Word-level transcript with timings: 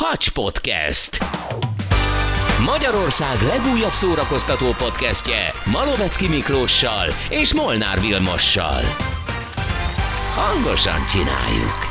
Hacs 0.00 0.30
Podcast. 0.30 1.18
Magyarország 2.64 3.42
legújabb 3.42 3.92
szórakoztató 3.92 4.66
podcastje 4.66 5.52
Malovecki 5.64 6.28
Miklóssal 6.28 7.06
és 7.28 7.54
Molnár 7.54 8.00
Vilmossal. 8.00 8.82
Hangosan 10.34 11.06
csináljuk! 11.06 11.87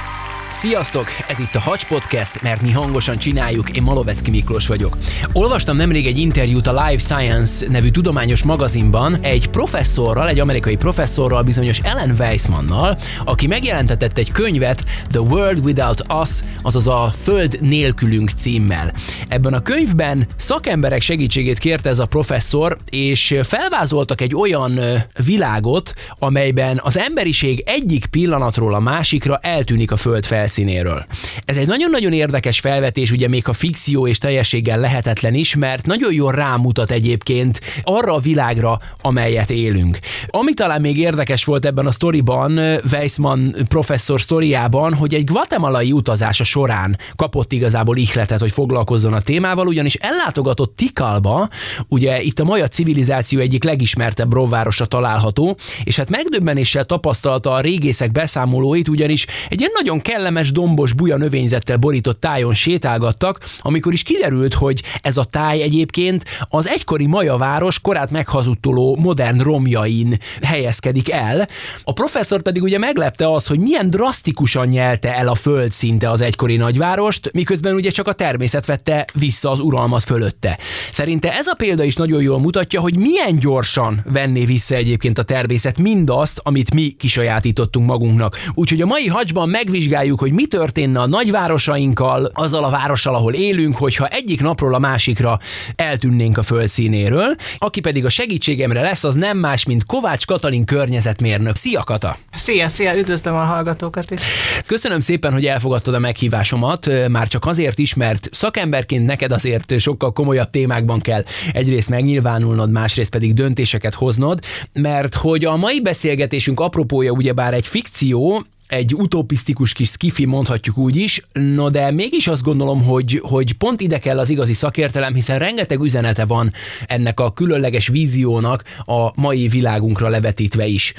Sziasztok! 0.52 1.08
Ez 1.28 1.40
itt 1.40 1.56
a 1.56 1.60
Hacs 1.60 1.86
Podcast, 1.86 2.42
mert 2.42 2.62
mi 2.62 2.72
hangosan 2.72 3.18
csináljuk, 3.18 3.70
én 3.70 3.82
Malovecki 3.84 4.30
Miklós 4.32 4.68
vagyok. 4.68 4.98
Olvastam 5.32 5.78
nemrég 5.78 6.06
egy 6.06 6.18
interjút 6.18 6.68
a 6.68 6.86
Life 6.86 7.04
Science 7.04 7.70
nevű 7.70 7.90
tudományos 7.90 8.44
magazinban 8.44 9.18
egy 9.22 9.48
professzorral, 9.48 10.30
egy 10.30 10.40
amerikai 10.40 10.76
professzorral, 10.76 11.44
bizonyos 11.44 11.80
Ellen 11.80 12.16
Weissmannal, 12.20 12.98
aki 13.26 13.48
megjelentetett 13.48 14.18
egy 14.18 14.32
könyvet 14.32 14.84
The 15.10 15.22
World 15.22 15.66
Without 15.66 16.06
Us, 16.22 16.30
azaz 16.62 16.88
a 16.88 17.12
Föld 17.22 17.58
nélkülünk 17.62 18.30
címmel. 18.30 18.94
Ebben 19.28 19.54
a 19.54 19.62
könyvben 19.62 20.28
szakemberek 20.38 21.02
segítségét 21.02 21.60
kérte 21.60 21.90
ez 21.90 22.00
a 22.00 22.06
professzor, 22.06 22.78
és 22.90 23.40
felvázoltak 23.44 24.22
egy 24.22 24.36
olyan 24.36 24.80
világot, 25.26 25.94
amelyben 26.20 26.80
az 26.84 26.98
emberiség 26.98 27.64
egyik 27.66 28.06
pillanatról 28.06 28.74
a 28.74 28.80
másikra 28.80 29.38
eltűnik 29.42 29.92
a 29.92 29.98
Föld 29.98 30.26
fel 30.26 30.37
felszínéről. 30.38 31.06
Ez 31.46 31.58
egy 31.58 31.68
nagyon-nagyon 31.68 32.14
érdekes 32.14 32.60
felvetés, 32.60 33.12
ugye 33.12 33.28
még 33.28 33.48
a 33.48 33.54
fikció 33.54 34.08
és 34.08 34.18
teljességgel 34.18 34.80
lehetetlen 34.80 35.34
is, 35.34 35.56
mert 35.56 35.86
nagyon 35.86 36.14
jól 36.14 36.32
rámutat 36.32 36.92
egyébként 36.92 37.60
arra 37.84 38.14
a 38.14 38.20
világra, 38.20 38.80
amelyet 39.02 39.52
élünk. 39.52 39.98
Ami 40.28 40.54
talán 40.54 40.82
még 40.82 40.98
érdekes 40.98 41.46
volt 41.46 41.66
ebben 41.66 41.86
a 41.86 41.92
sztoriban, 41.92 42.58
Weissman 42.92 43.56
professzor 43.68 44.22
sztoriában, 44.22 44.94
hogy 44.94 45.14
egy 45.14 45.24
guatemalai 45.24 45.92
utazása 45.92 46.44
során 46.44 46.98
kapott 47.16 47.52
igazából 47.52 47.98
ihletet, 47.98 48.40
hogy 48.40 48.52
foglalkozzon 48.52 49.14
a 49.14 49.22
témával, 49.22 49.68
ugyanis 49.68 49.96
ellátogatott 49.96 50.76
Tikalba, 50.76 51.50
ugye 51.88 52.22
itt 52.22 52.40
a 52.40 52.44
maja 52.44 52.68
civilizáció 52.68 53.40
egyik 53.40 53.64
legismertebb 53.64 54.34
rovvárosa 54.34 54.86
található, 54.86 55.58
és 55.84 55.96
hát 55.98 56.10
megdöbbenéssel 56.10 56.86
tapasztalta 56.86 57.54
a 57.54 57.60
régészek 57.60 58.12
beszámolóit, 58.12 58.88
ugyanis 58.88 59.26
egy 59.50 59.60
ilyen 59.60 59.72
nagyon 59.74 60.00
kellemes 60.02 60.26
kellemes 60.28 60.52
dombos 60.52 60.94
buja 60.94 61.18
növényzettel 61.18 61.78
borított 61.78 62.20
tájon 62.20 62.54
sétálgattak, 62.54 63.40
amikor 63.60 63.94
is 63.94 64.04
kiderült, 64.04 64.54
hogy 64.54 64.84
ez 65.02 65.18
a 65.18 65.24
táj 65.24 65.62
egyébként 65.62 66.26
az 66.50 66.68
egykori 66.68 67.06
Maja 67.06 67.38
város 67.38 67.80
korát 67.80 68.12
meghazudtoló 68.12 68.98
modern 69.02 69.40
romjain 69.40 70.18
helyezkedik 70.42 71.12
el. 71.12 71.48
A 71.84 71.94
professzor 71.94 72.42
pedig 72.42 72.64
ugye 72.64 72.78
meglepte 72.78 73.32
az, 73.34 73.48
hogy 73.48 73.60
milyen 73.60 73.90
drasztikusan 73.90 74.68
nyelte 74.68 75.16
el 75.16 75.28
a 75.28 75.36
földszinte 75.36 76.10
az 76.10 76.22
egykori 76.22 76.56
nagyvárost, 76.56 77.30
miközben 77.34 77.74
ugye 77.74 77.90
csak 77.90 78.08
a 78.08 78.14
természet 78.14 78.66
vette 78.66 79.06
vissza 79.14 79.50
az 79.52 79.60
uralmat 79.60 80.04
fölötte. 80.04 80.60
Szerinte 80.92 81.38
ez 81.38 81.48
a 81.48 81.54
példa 81.54 81.84
is 81.84 81.96
nagyon 81.96 82.22
jól 82.22 82.40
mutatja, 82.40 82.82
hogy 82.82 83.00
milyen 83.00 83.40
gyorsan 83.40 84.02
venné 84.12 84.46
vissza 84.46 84.76
egyébként 84.76 85.18
a 85.18 85.24
természet 85.24 85.80
mindazt, 85.80 86.40
amit 86.44 86.74
mi 86.74 86.88
kisajátítottunk 86.90 87.88
magunknak. 87.88 88.38
Úgyhogy 88.54 88.82
a 88.82 88.86
mai 88.86 89.08
hacsban 89.08 89.50
megvizsgáljuk, 89.50 90.17
hogy 90.20 90.32
mi 90.32 90.46
történne 90.46 91.00
a 91.00 91.08
nagyvárosainkkal, 91.08 92.32
azzal 92.34 92.64
a 92.64 92.70
várossal, 92.70 93.16
ahol 93.16 93.34
élünk, 93.34 93.76
hogyha 93.76 94.08
egyik 94.08 94.42
napról 94.42 94.74
a 94.74 94.80
másikra 94.80 95.40
eltűnnénk 95.76 96.38
a 96.38 96.44
földszínéről. 96.44 97.36
Aki 97.58 97.80
pedig 97.80 98.06
a 98.06 98.10
segítségemre 98.10 98.82
lesz, 98.82 99.04
az 99.04 99.16
nem 99.16 99.38
más, 99.38 99.66
mint 99.66 99.86
Kovács 99.86 100.26
Katalin 100.26 100.66
környezetmérnök. 100.66 101.56
Szia 101.56 101.84
Kata! 101.84 102.18
Szia, 102.34 102.68
szia, 102.68 102.98
üdvözlöm 102.98 103.34
a 103.34 103.44
hallgatókat 103.44 104.12
is. 104.12 104.22
Köszönöm 104.66 105.00
szépen, 105.00 105.34
hogy 105.34 105.46
elfogadtad 105.46 105.94
a 105.94 106.00
meghívásomat, 106.00 106.90
már 107.10 107.28
csak 107.28 107.46
azért 107.46 107.80
is, 107.80 107.94
mert 107.94 108.30
szakemberként 108.32 109.06
neked 109.06 109.32
azért 109.32 109.80
sokkal 109.80 110.14
komolyabb 110.14 110.50
témákban 110.50 111.00
kell 111.00 111.24
egyrészt 111.54 111.90
megnyilvánulnod, 111.90 112.72
másrészt 112.72 113.10
pedig 113.10 113.34
döntéseket 113.34 113.94
hoznod, 113.94 114.40
mert 114.74 115.16
hogy 115.16 115.46
a 115.46 115.56
mai 115.56 115.82
beszélgetésünk 115.82 116.60
apropója 116.60 117.12
ugyebár 117.12 117.54
egy 117.54 117.68
fikció, 117.68 118.46
egy 118.68 118.94
utopisztikus 118.94 119.74
kis 119.74 119.90
skifi, 119.90 120.26
mondhatjuk 120.26 120.78
úgy 120.78 120.96
is, 120.96 121.22
no 121.34 121.70
de 121.70 121.92
mégis 121.92 122.28
azt 122.28 122.44
gondolom, 122.44 122.84
hogy, 122.84 123.20
hogy 123.24 123.54
pont 123.54 123.82
ide 123.82 123.98
kell 123.98 124.20
az 124.20 124.30
igazi 124.30 124.54
szakértelem, 124.54 125.14
hiszen 125.14 125.40
rengeteg 125.40 125.82
üzenete 125.82 126.26
van 126.26 126.52
ennek 126.86 127.20
a 127.20 127.34
különleges 127.34 127.88
víziónak 127.88 128.64
a 128.86 129.22
mai 129.22 129.48
világunkra 129.48 130.10
levetítve 130.10 130.66
is. 130.66 130.94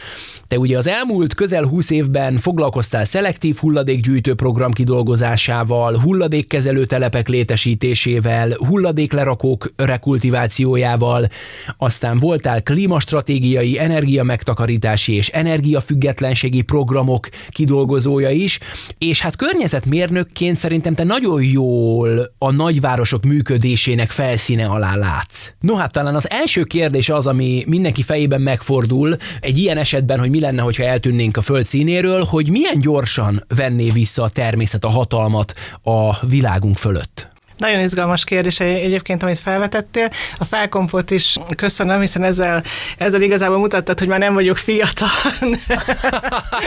Te 0.48 0.58
ugye 0.58 0.78
az 0.78 0.86
elmúlt 0.86 1.34
közel 1.34 1.64
20 1.64 1.90
évben 1.90 2.36
foglalkoztál 2.36 3.04
szelektív 3.04 3.56
hulladékgyűjtő 3.56 4.34
program 4.34 4.72
kidolgozásával, 4.72 5.98
hulladékkezelő 5.98 6.84
telepek 6.84 7.28
létesítésével, 7.28 8.56
hulladéklerakók 8.56 9.72
rekultivációjával, 9.76 11.28
aztán 11.76 12.18
voltál 12.18 12.62
klímastratégiai, 12.62 13.78
energiamegtakarítási 13.78 15.12
és 15.12 15.28
energiafüggetlenségi 15.28 16.62
programok 16.62 17.28
kidolgozója 17.58 18.30
is, 18.30 18.58
és 18.98 19.20
hát 19.20 19.36
környezetmérnökként 19.36 20.56
szerintem 20.56 20.94
te 20.94 21.04
nagyon 21.04 21.42
jól 21.42 22.32
a 22.38 22.52
nagyvárosok 22.52 23.24
működésének 23.24 24.10
felszíne 24.10 24.66
alá 24.66 24.96
látsz. 24.96 25.52
No 25.60 25.74
hát 25.74 25.92
talán 25.92 26.14
az 26.14 26.30
első 26.30 26.62
kérdés 26.62 27.08
az, 27.08 27.26
ami 27.26 27.64
mindenki 27.66 28.02
fejében 28.02 28.40
megfordul 28.40 29.16
egy 29.40 29.58
ilyen 29.58 29.76
esetben, 29.76 30.18
hogy 30.18 30.30
mi 30.30 30.40
lenne, 30.40 30.62
hogyha 30.62 30.84
eltűnnénk 30.84 31.36
a 31.36 31.40
föld 31.40 31.66
színéről, 31.66 32.24
hogy 32.24 32.50
milyen 32.50 32.80
gyorsan 32.80 33.44
venné 33.56 33.90
vissza 33.90 34.22
a 34.22 34.28
természet 34.28 34.84
a 34.84 34.88
hatalmat 34.88 35.54
a 35.82 36.26
világunk 36.26 36.76
fölött. 36.76 37.37
Nagyon 37.58 37.80
izgalmas 37.80 38.24
kérdés 38.24 38.60
egyébként, 38.60 39.22
amit 39.22 39.38
felvetettél. 39.38 40.10
A 40.38 40.44
felkompot 40.44 41.10
is 41.10 41.36
köszönöm, 41.56 42.00
hiszen 42.00 42.22
ezzel, 42.22 42.62
ezzel 42.98 43.22
igazából 43.22 43.58
mutattad, 43.58 43.98
hogy 43.98 44.08
már 44.08 44.18
nem 44.18 44.34
vagyok 44.34 44.56
fiatal. 44.56 45.08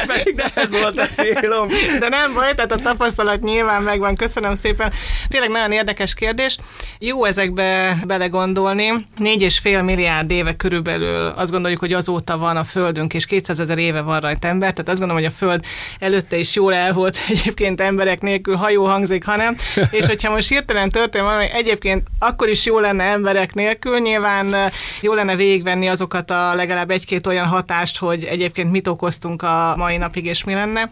Pedig 0.07 0.35
nem 0.35 0.50
ez 0.53 0.72
volt 0.72 1.00
a 1.00 1.06
célom. 1.06 1.68
De 2.00 2.09
nem 2.09 2.34
baj, 2.34 2.53
tehát 2.53 2.72
a 2.72 2.75
tapasztalat 2.75 3.41
nyilván 3.41 3.84
megvan. 3.84 4.16
Köszönöm 4.16 4.56
szépen. 4.56 4.91
Tényleg 5.28 5.50
nagyon 5.50 5.72
érdekes 5.72 6.13
kérdés. 6.13 6.57
Jó 7.00 7.25
ezekbe 7.25 7.97
belegondolni. 8.07 8.91
Négy 9.18 9.41
és 9.41 9.59
fél 9.59 9.81
milliárd 9.81 10.31
éve 10.31 10.56
körülbelül 10.56 11.34
azt 11.35 11.51
gondoljuk, 11.51 11.80
hogy 11.80 11.94
azóta 11.94 12.38
van 12.38 12.57
a 12.57 12.63
Földünk, 12.63 13.13
és 13.13 13.25
200 13.25 13.59
ezer 13.59 13.78
éve 13.78 14.01
van 14.01 14.19
rajta 14.19 14.47
ember, 14.47 14.72
tehát 14.72 14.90
azt 14.90 15.00
gondolom, 15.00 15.24
hogy 15.24 15.31
a 15.34 15.38
Föld 15.38 15.66
előtte 16.00 16.38
is 16.38 16.56
jól 16.56 16.74
el 16.74 16.94
volt 16.94 17.18
egyébként 17.30 17.81
emberek 17.81 18.22
nélkül, 18.22 18.56
ha 18.56 18.69
jó 18.69 18.85
hangzik, 18.85 19.25
hanem. 19.25 19.56
És 19.91 20.06
hogyha 20.06 20.31
most 20.31 20.50
hirtelen 20.50 20.81
hirtelen 20.81 20.90
történt 20.90 21.24
valami, 21.24 21.50
egyébként 21.52 22.08
akkor 22.19 22.50
is 22.50 22.66
jó 22.66 22.80
lenne 22.80 23.03
emberek 23.03 23.53
nélkül, 23.53 24.00
nyilván 24.00 24.72
jó 25.02 25.14
lenne 25.14 25.36
végigvenni 25.36 25.88
azokat 25.90 26.31
a 26.31 26.53
legalább 26.56 26.92
egy-két 26.92 27.28
olyan 27.28 27.47
hatást, 27.47 27.97
hogy 27.97 28.24
egyébként 28.24 28.72
mit 28.72 28.88
okoztunk 28.88 29.42
a 29.42 29.74
mai 29.78 29.97
napig, 29.97 30.25
és 30.25 30.44
mi 30.44 30.53
lenne. 30.53 30.90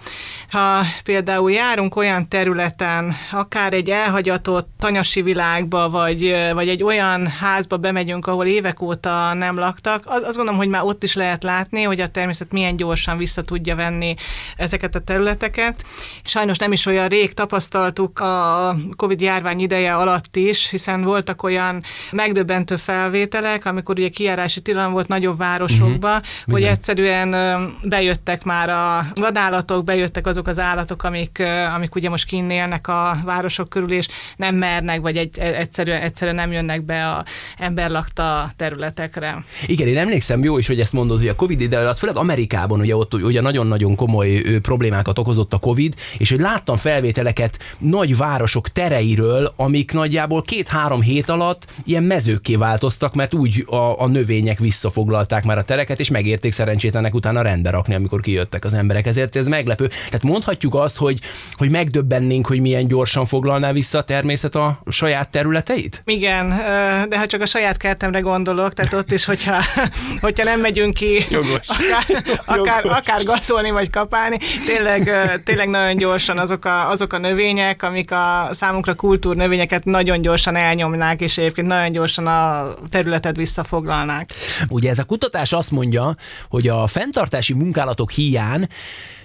Ha 0.52 0.82
például 1.04 1.52
járunk 1.52 1.96
olyan 1.96 2.28
területen, 2.28 3.16
akár 3.32 3.74
egy 3.74 3.90
elhagyatott 3.90 4.70
tanyasi 4.80 5.22
világba, 5.22 5.90
vagy, 5.90 6.36
vagy 6.54 6.70
egy 6.70 6.84
olyan 6.84 7.28
házba 7.28 7.78
bemegyünk, 7.78 8.28
ahol 8.28 8.46
évek 8.46 8.82
óta 8.82 9.34
nem 9.34 9.58
laktak, 9.58 10.04
az, 10.06 10.24
azt 10.24 10.36
gondolom, 10.36 10.60
hogy 10.60 10.70
már 10.70 10.84
ott 10.84 11.04
is 11.04 11.16
lehet 11.16 11.44
látni, 11.44 11.84
hogy 11.84 12.00
a 12.00 12.08
természet 12.08 12.52
milyen 12.52 12.76
gyorsan 12.76 13.18
vissza 13.18 13.42
tudja 13.42 13.76
venni 13.76 14.16
ezeket 14.56 14.96
a 14.96 15.00
területeket. 15.00 15.84
Sajnos 16.24 16.58
nem 16.58 16.72
is 16.72 16.86
olyan 16.86 17.08
rég 17.08 17.34
tapasztaltuk 17.34 18.20
a 18.20 18.76
Covid 18.96 19.22
járvány 19.22 19.60
ideje 19.60 19.79
ideje 19.80 19.96
alatt 19.96 20.36
is, 20.36 20.70
hiszen 20.70 21.02
voltak 21.02 21.44
olyan 21.44 21.84
megdöbbentő 22.12 22.76
felvételek, 22.76 23.66
amikor 23.66 24.00
ugye 24.00 24.10
kiárási 24.10 24.62
tilalom 24.62 24.92
volt 24.92 25.08
nagyobb 25.08 25.38
városokba, 25.38 26.08
uh-huh. 26.08 26.24
hogy 26.46 26.64
egyszerűen 26.64 27.36
bejöttek 27.84 28.44
már 28.44 28.70
a 28.70 29.06
vadállatok, 29.16 29.84
bejöttek 29.84 30.28
azok 30.28 30.48
az 30.48 30.60
állatok, 30.60 31.04
amik, 31.04 31.44
amik 31.76 31.96
ugye 31.96 32.10
most 32.10 32.26
kinnélnek 32.26 32.88
a 32.88 33.18
városok 33.26 33.70
körül, 33.70 33.92
és 33.92 34.08
nem 34.36 34.56
mernek, 34.56 35.02
vagy 35.02 35.18
egy, 35.18 35.40
egyszerűen, 35.40 36.02
egyszerűen 36.02 36.36
nem 36.36 36.52
jönnek 36.52 36.86
be 36.86 37.08
a 37.08 37.26
emberlakta 37.58 38.50
területekre. 38.56 39.44
Igen, 39.66 39.88
én 39.88 39.98
emlékszem 39.98 40.44
jó 40.44 40.58
is, 40.58 40.68
hogy 40.68 40.80
ezt 40.80 40.94
mondod, 40.94 41.18
hogy 41.18 41.28
a 41.28 41.36
Covid 41.36 41.62
ide 41.62 41.80
alatt, 41.80 41.98
főleg 41.98 42.18
Amerikában 42.18 42.80
ugye 42.80 42.96
ott 42.96 43.14
ugye 43.14 43.42
nagyon-nagyon 43.42 43.96
komoly 43.96 44.42
problémákat 44.62 45.20
okozott 45.20 45.54
a 45.54 45.58
Covid, 45.58 45.94
és 46.18 46.30
hogy 46.30 46.40
láttam 46.40 46.78
felvételeket 46.78 47.58
nagy 47.78 48.18
városok 48.18 48.70
tereiről, 48.70 49.54
amik 49.70 49.92
nagyjából 49.92 50.42
két-három 50.42 51.02
hét 51.02 51.30
alatt 51.30 51.66
ilyen 51.86 52.04
mezőkké 52.04 52.56
változtak, 52.56 53.14
mert 53.14 53.34
úgy 53.34 53.66
a, 53.68 54.02
a 54.02 54.08
növények 54.08 54.60
visszafoglalták 54.60 55.44
már 55.44 55.58
a 55.58 55.64
tereket, 55.64 56.00
és 56.00 56.10
megérték 56.10 56.52
szerencsétlenek 56.52 57.14
utána 57.14 57.42
rendbe 57.42 57.70
rakni, 57.70 57.96
amikor 57.96 58.22
kijöttek 58.22 58.66
az 58.66 58.74
emberek. 58.74 59.06
Ezért 59.06 59.36
ez 59.36 59.48
meglepő. 59.48 59.88
Tehát 59.88 60.24
mondhatjuk 60.24 60.76
azt, 60.76 60.98
hogy, 60.98 61.20
hogy 61.54 61.72
megdöbbennénk, 61.72 62.48
hogy 62.48 62.60
milyen 62.60 62.88
gyorsan 62.88 63.26
foglalná 63.26 63.72
vissza 63.72 63.98
a 63.98 64.04
természet 64.04 64.56
a 64.56 64.80
saját 64.90 65.30
területeit? 65.30 66.02
Igen, 66.06 66.48
de 67.10 67.18
ha 67.18 67.26
csak 67.26 67.42
a 67.42 67.46
saját 67.46 67.78
kertemre 67.78 68.20
gondolok, 68.20 68.74
tehát 68.74 68.94
ott 68.94 69.12
is, 69.12 69.26
hogyha, 69.26 69.58
hogyha 70.22 70.44
nem 70.44 70.60
megyünk 70.60 70.94
ki, 70.94 71.26
Jogos. 71.30 71.68
akár, 71.68 72.24
akár, 72.46 72.86
akár 72.86 73.24
gazolni 73.24 73.72
vagy 73.72 73.90
kapálni, 73.90 74.38
tényleg, 74.66 75.12
tényleg 75.44 75.70
nagyon 75.70 75.98
gyorsan 75.98 76.38
azok 76.38 76.66
a, 76.66 76.90
azok 76.90 77.14
a 77.14 77.18
növények, 77.18 77.84
amik 77.84 78.12
a 78.12 78.50
számunkra 78.52 78.94
kultúrnövényeket 79.60 79.86
nagyon 79.86 80.22
gyorsan 80.22 80.56
elnyomnák, 80.56 81.22
és 81.22 81.38
egyébként 81.38 81.68
nagyon 81.68 81.92
gyorsan 81.92 82.28
a 82.28 82.74
területet 82.90 83.36
visszafoglalnák. 83.36 84.30
Ugye 84.70 84.90
ez 84.90 85.00
a 85.00 85.04
kutatás 85.04 85.54
azt 85.54 85.72
mondja, 85.72 86.16
hogy 86.50 86.68
a 86.68 86.88
fenntartási 86.88 87.54
munkálatok 87.54 88.12
hiány 88.12 88.68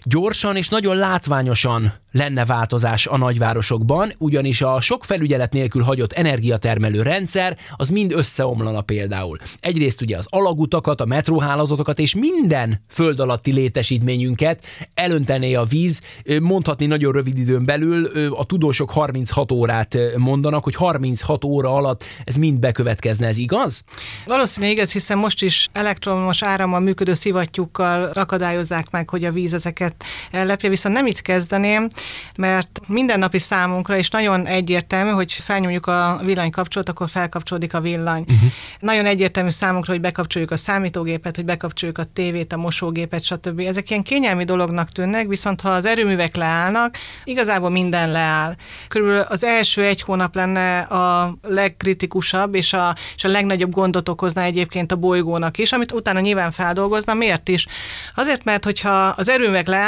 gyorsan 0.05 0.57
és 0.57 0.69
nagyon 0.69 0.97
látványosan 0.97 1.93
lenne 2.13 2.45
változás 2.45 3.07
a 3.07 3.17
nagyvárosokban, 3.17 4.13
ugyanis 4.19 4.63
a 4.63 4.81
sok 4.81 5.05
felügyelet 5.05 5.53
nélkül 5.53 5.83
hagyott 5.83 6.13
energiatermelő 6.13 7.03
rendszer 7.03 7.59
az 7.77 7.89
mind 7.89 8.13
összeomlana 8.13 8.81
például. 8.81 9.39
Egyrészt 9.61 10.01
ugye 10.01 10.17
az 10.17 10.27
alagutakat, 10.31 11.01
a 11.01 11.05
metróhálózatokat 11.05 11.99
és 11.99 12.15
minden 12.15 12.85
föld 12.89 13.21
alatti 13.21 13.53
létesítményünket 13.53 14.65
elöntené 14.95 15.55
a 15.55 15.65
víz, 15.65 16.01
mondhatni 16.43 16.87
nagyon 16.87 17.13
rövid 17.13 17.39
időn 17.39 17.65
belül, 17.65 18.07
a 18.31 18.45
tudósok 18.45 18.91
36 18.91 19.53
órát 19.53 19.99
mondanak, 20.17 20.65
hogy 20.65 20.75
36 20.75 21.45
óra 21.45 21.75
alatt 21.75 22.05
ez 22.25 22.37
mind 22.37 22.59
bekövetkezne, 22.59 23.27
ez 23.27 23.37
igaz? 23.37 23.85
Valószínűleg 24.27 24.75
igaz, 24.75 24.93
hiszen 24.93 25.19
most 25.19 25.43
is 25.43 25.69
elektromos 25.73 26.43
árammal 26.43 26.81
működő 26.81 27.15
szivattyúkkal 27.15 28.05
akadályozzák 28.05 28.91
meg, 28.91 29.09
hogy 29.09 29.25
a 29.25 29.33
víz 29.33 29.55
ezeket 29.55 29.94
ellepje, 30.31 30.69
viszont 30.69 30.95
nem 30.95 31.07
itt 31.07 31.21
kezdeném, 31.21 31.89
mert 32.37 32.81
mindennapi 32.87 33.39
számunkra 33.39 33.97
is 33.97 34.11
nagyon 34.11 34.47
egyértelmű, 34.47 35.11
hogy 35.11 35.33
felnyomjuk 35.33 35.87
a 35.87 36.21
villanykapcsolót, 36.25 36.89
akkor 36.89 37.09
felkapcsolódik 37.09 37.75
a 37.75 37.81
villany. 37.81 38.25
Uh-huh. 38.29 38.51
Nagyon 38.79 39.07
egyértelmű 39.07 39.51
számunkra, 39.51 39.93
hogy 39.93 40.01
bekapcsoljuk 40.01 40.51
a 40.51 40.57
számítógépet, 40.57 41.37
hogy 41.37 41.45
bekapcsoljuk 41.45 41.99
a 41.99 42.05
tévét, 42.05 42.53
a 42.53 42.57
mosógépet, 42.57 43.23
stb. 43.23 43.61
Ezek 43.61 43.91
ilyen 43.91 44.03
kényelmi 44.03 44.45
dolognak 44.45 44.91
tűnnek, 44.91 45.27
viszont 45.27 45.61
ha 45.61 45.69
az 45.69 45.87
erőművek 45.87 46.37
leállnak, 46.37 46.97
igazából 47.25 47.71
minden 47.71 48.11
leáll. 48.11 48.57
Körülbelül 48.89 49.21
az 49.21 49.45
első 49.45 49.85
egy 49.85 50.03
hónap 50.03 50.35
lenne 50.35 50.79
a 50.79 51.37
legkritikusabb, 51.43 52.55
és 52.55 52.73
a, 52.73 52.97
és 53.17 53.25
a 53.25 53.29
legnagyobb 53.29 53.71
gondot 53.71 54.09
okozna 54.09 54.43
egyébként 54.43 54.93
a 54.93 54.97
bolygónak 54.97 55.59
is, 55.59 55.73
amit 55.73 55.93
utána 55.93 56.21
nyilván 56.21 56.51
feldolgozna. 56.51 57.15
Miért 57.15 57.49
is? 57.49 57.67
Azért, 58.15 58.45
mert 58.45 58.65
hogyha 58.65 59.07
az 59.07 59.29
erőművek 59.29 59.67
leállnak, 59.67 59.84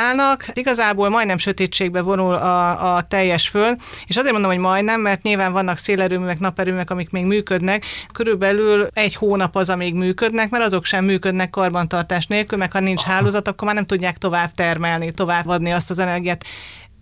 igazából 0.52 1.08
majdnem 1.08 1.38
sötétségbe 1.38 2.00
vonul 2.00 2.34
a, 2.34 2.96
a 2.96 3.02
teljes 3.02 3.48
föld, 3.48 3.80
és 4.06 4.16
azért 4.16 4.32
mondom, 4.32 4.50
hogy 4.50 4.60
majdnem, 4.60 5.00
mert 5.00 5.22
nyilván 5.22 5.52
vannak 5.52 5.78
szélerőművek, 5.78 6.38
naperőművek, 6.38 6.90
amik 6.90 7.10
még 7.10 7.24
működnek, 7.24 7.84
körülbelül 8.12 8.88
egy 8.92 9.14
hónap 9.14 9.56
az, 9.56 9.70
amíg 9.70 9.94
működnek, 9.94 10.50
mert 10.50 10.64
azok 10.64 10.84
sem 10.84 11.04
működnek 11.04 11.50
karbantartás 11.50 12.26
nélkül, 12.26 12.58
meg 12.58 12.72
ha 12.72 12.80
nincs 12.80 13.02
hálózat, 13.02 13.48
akkor 13.48 13.66
már 13.66 13.74
nem 13.74 13.84
tudják 13.84 14.18
tovább 14.18 14.50
termelni, 14.54 15.12
tovább 15.12 15.48
adni 15.48 15.72
azt 15.72 15.90
az 15.90 15.98
energiát 15.98 16.44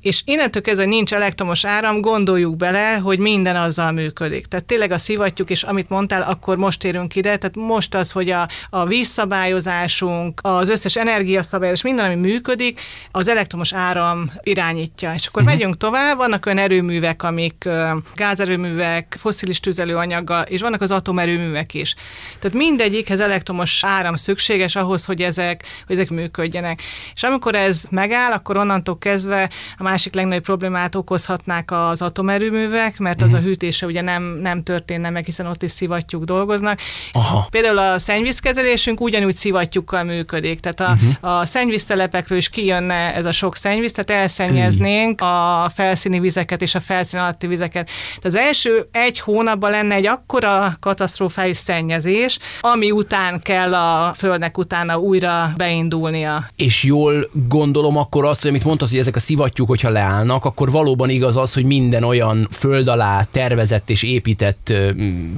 és 0.04 0.22
innentől 0.24 0.62
kezdve 0.62 0.84
nincs 0.84 1.14
elektromos 1.14 1.64
áram, 1.64 2.00
gondoljuk 2.00 2.56
bele, 2.56 2.94
hogy 2.94 3.18
minden 3.18 3.56
azzal 3.56 3.92
működik. 3.92 4.46
Tehát 4.46 4.64
tényleg 4.64 4.90
a 4.90 4.98
szivattyúk, 4.98 5.50
és 5.50 5.62
amit 5.62 5.88
mondtál, 5.88 6.22
akkor 6.22 6.56
most 6.56 6.84
érünk 6.84 7.16
ide, 7.16 7.36
tehát 7.36 7.56
most 7.56 7.94
az, 7.94 8.10
hogy 8.10 8.30
a, 8.30 8.48
a 8.70 8.86
vízszabályozásunk, 8.86 10.40
az 10.42 10.68
összes 10.68 10.96
energiaszabályozás, 10.96 11.82
minden, 11.82 12.04
ami 12.04 12.14
működik, 12.14 12.80
az 13.10 13.28
elektromos 13.28 13.74
áram 13.74 14.30
irányítja. 14.42 15.12
És 15.14 15.26
akkor 15.26 15.42
uh-huh. 15.42 15.56
megyünk 15.56 15.76
tovább, 15.76 16.16
vannak 16.16 16.46
olyan 16.46 16.58
erőművek, 16.58 17.22
amik 17.22 17.68
gázerőművek, 18.14 19.16
foszilis 19.18 19.60
tüzelőanyaggal, 19.60 20.42
és 20.42 20.60
vannak 20.60 20.80
az 20.80 20.90
atomerőművek 20.90 21.74
is. 21.74 21.94
Tehát 22.38 22.56
mindegyikhez 22.56 23.20
elektromos 23.20 23.84
áram 23.84 24.14
szükséges 24.14 24.76
ahhoz, 24.76 25.04
hogy 25.04 25.22
ezek, 25.22 25.64
hogy 25.86 25.96
ezek 25.96 26.10
működjenek. 26.10 26.82
És 27.14 27.22
amikor 27.22 27.54
ez 27.54 27.84
megáll, 27.90 28.32
akkor 28.32 28.56
onnantól 28.56 28.98
kezdve 28.98 29.50
a 29.76 29.82
másik 29.94 30.14
legnagyobb 30.14 30.42
problémát 30.42 30.94
okozhatnák 30.94 31.70
az 31.70 32.02
atomerőművek, 32.02 32.98
mert 32.98 33.22
az 33.22 33.32
a 33.32 33.36
mhm. 33.36 33.46
hűtése 33.46 33.86
ugye 33.86 34.00
nem, 34.00 34.22
nem 34.22 34.62
történne 34.62 35.10
meg, 35.10 35.24
hiszen 35.24 35.46
ott 35.46 35.62
is 35.62 35.70
szivattyúk 35.70 36.24
dolgoznak. 36.24 36.80
Aha. 37.12 37.46
Például 37.50 37.78
a 37.78 37.98
szennyvízkezelésünk 37.98 39.00
ugyanúgy 39.00 39.34
szivattyúkkal 39.34 40.04
működik, 40.04 40.60
tehát 40.60 40.80
a, 40.80 40.92
uh-huh. 40.92 41.40
a 41.40 41.46
szennyvíztelepekről 41.46 42.38
is 42.38 42.48
kijönne 42.48 43.14
ez 43.14 43.24
a 43.24 43.32
sok 43.32 43.56
szennyvíz, 43.56 43.92
tehát 43.92 44.22
elszennyeznénk 44.22 45.20
a 45.20 45.70
felszíni 45.74 46.20
vizeket 46.20 46.62
és 46.62 46.74
a 46.74 46.80
felszín 46.80 47.20
alatti 47.20 47.46
vizeket. 47.46 47.90
Tehát 48.06 48.24
az 48.24 48.34
első 48.34 48.88
egy 48.92 49.20
hónapban 49.20 49.70
lenne 49.70 49.94
egy 49.94 50.06
akkora 50.06 50.76
katasztrofális 50.80 51.56
szennyezés, 51.56 52.38
ami 52.60 52.90
után 52.90 53.40
kell 53.40 53.74
a 53.74 54.12
földnek 54.14 54.58
utána 54.58 54.98
újra 54.98 55.52
beindulnia. 55.56 56.50
És 56.56 56.84
jól 56.84 57.30
gondolom 57.48 57.96
akkor 57.96 58.24
azt, 58.24 58.40
hogy 58.40 58.50
amit 58.50 58.64
mondtad, 58.64 58.88
hogy 58.88 58.98
ezek 58.98 59.16
a 59.16 59.20
szivattyúk, 59.20 59.68
hogy 59.68 59.83
hogyha 59.84 60.06
leállnak, 60.06 60.44
akkor 60.44 60.70
valóban 60.70 61.10
igaz 61.10 61.36
az, 61.36 61.54
hogy 61.54 61.64
minden 61.64 62.02
olyan 62.02 62.48
föld 62.52 62.88
alá 62.88 63.22
tervezett 63.30 63.90
és 63.90 64.02
épített 64.02 64.72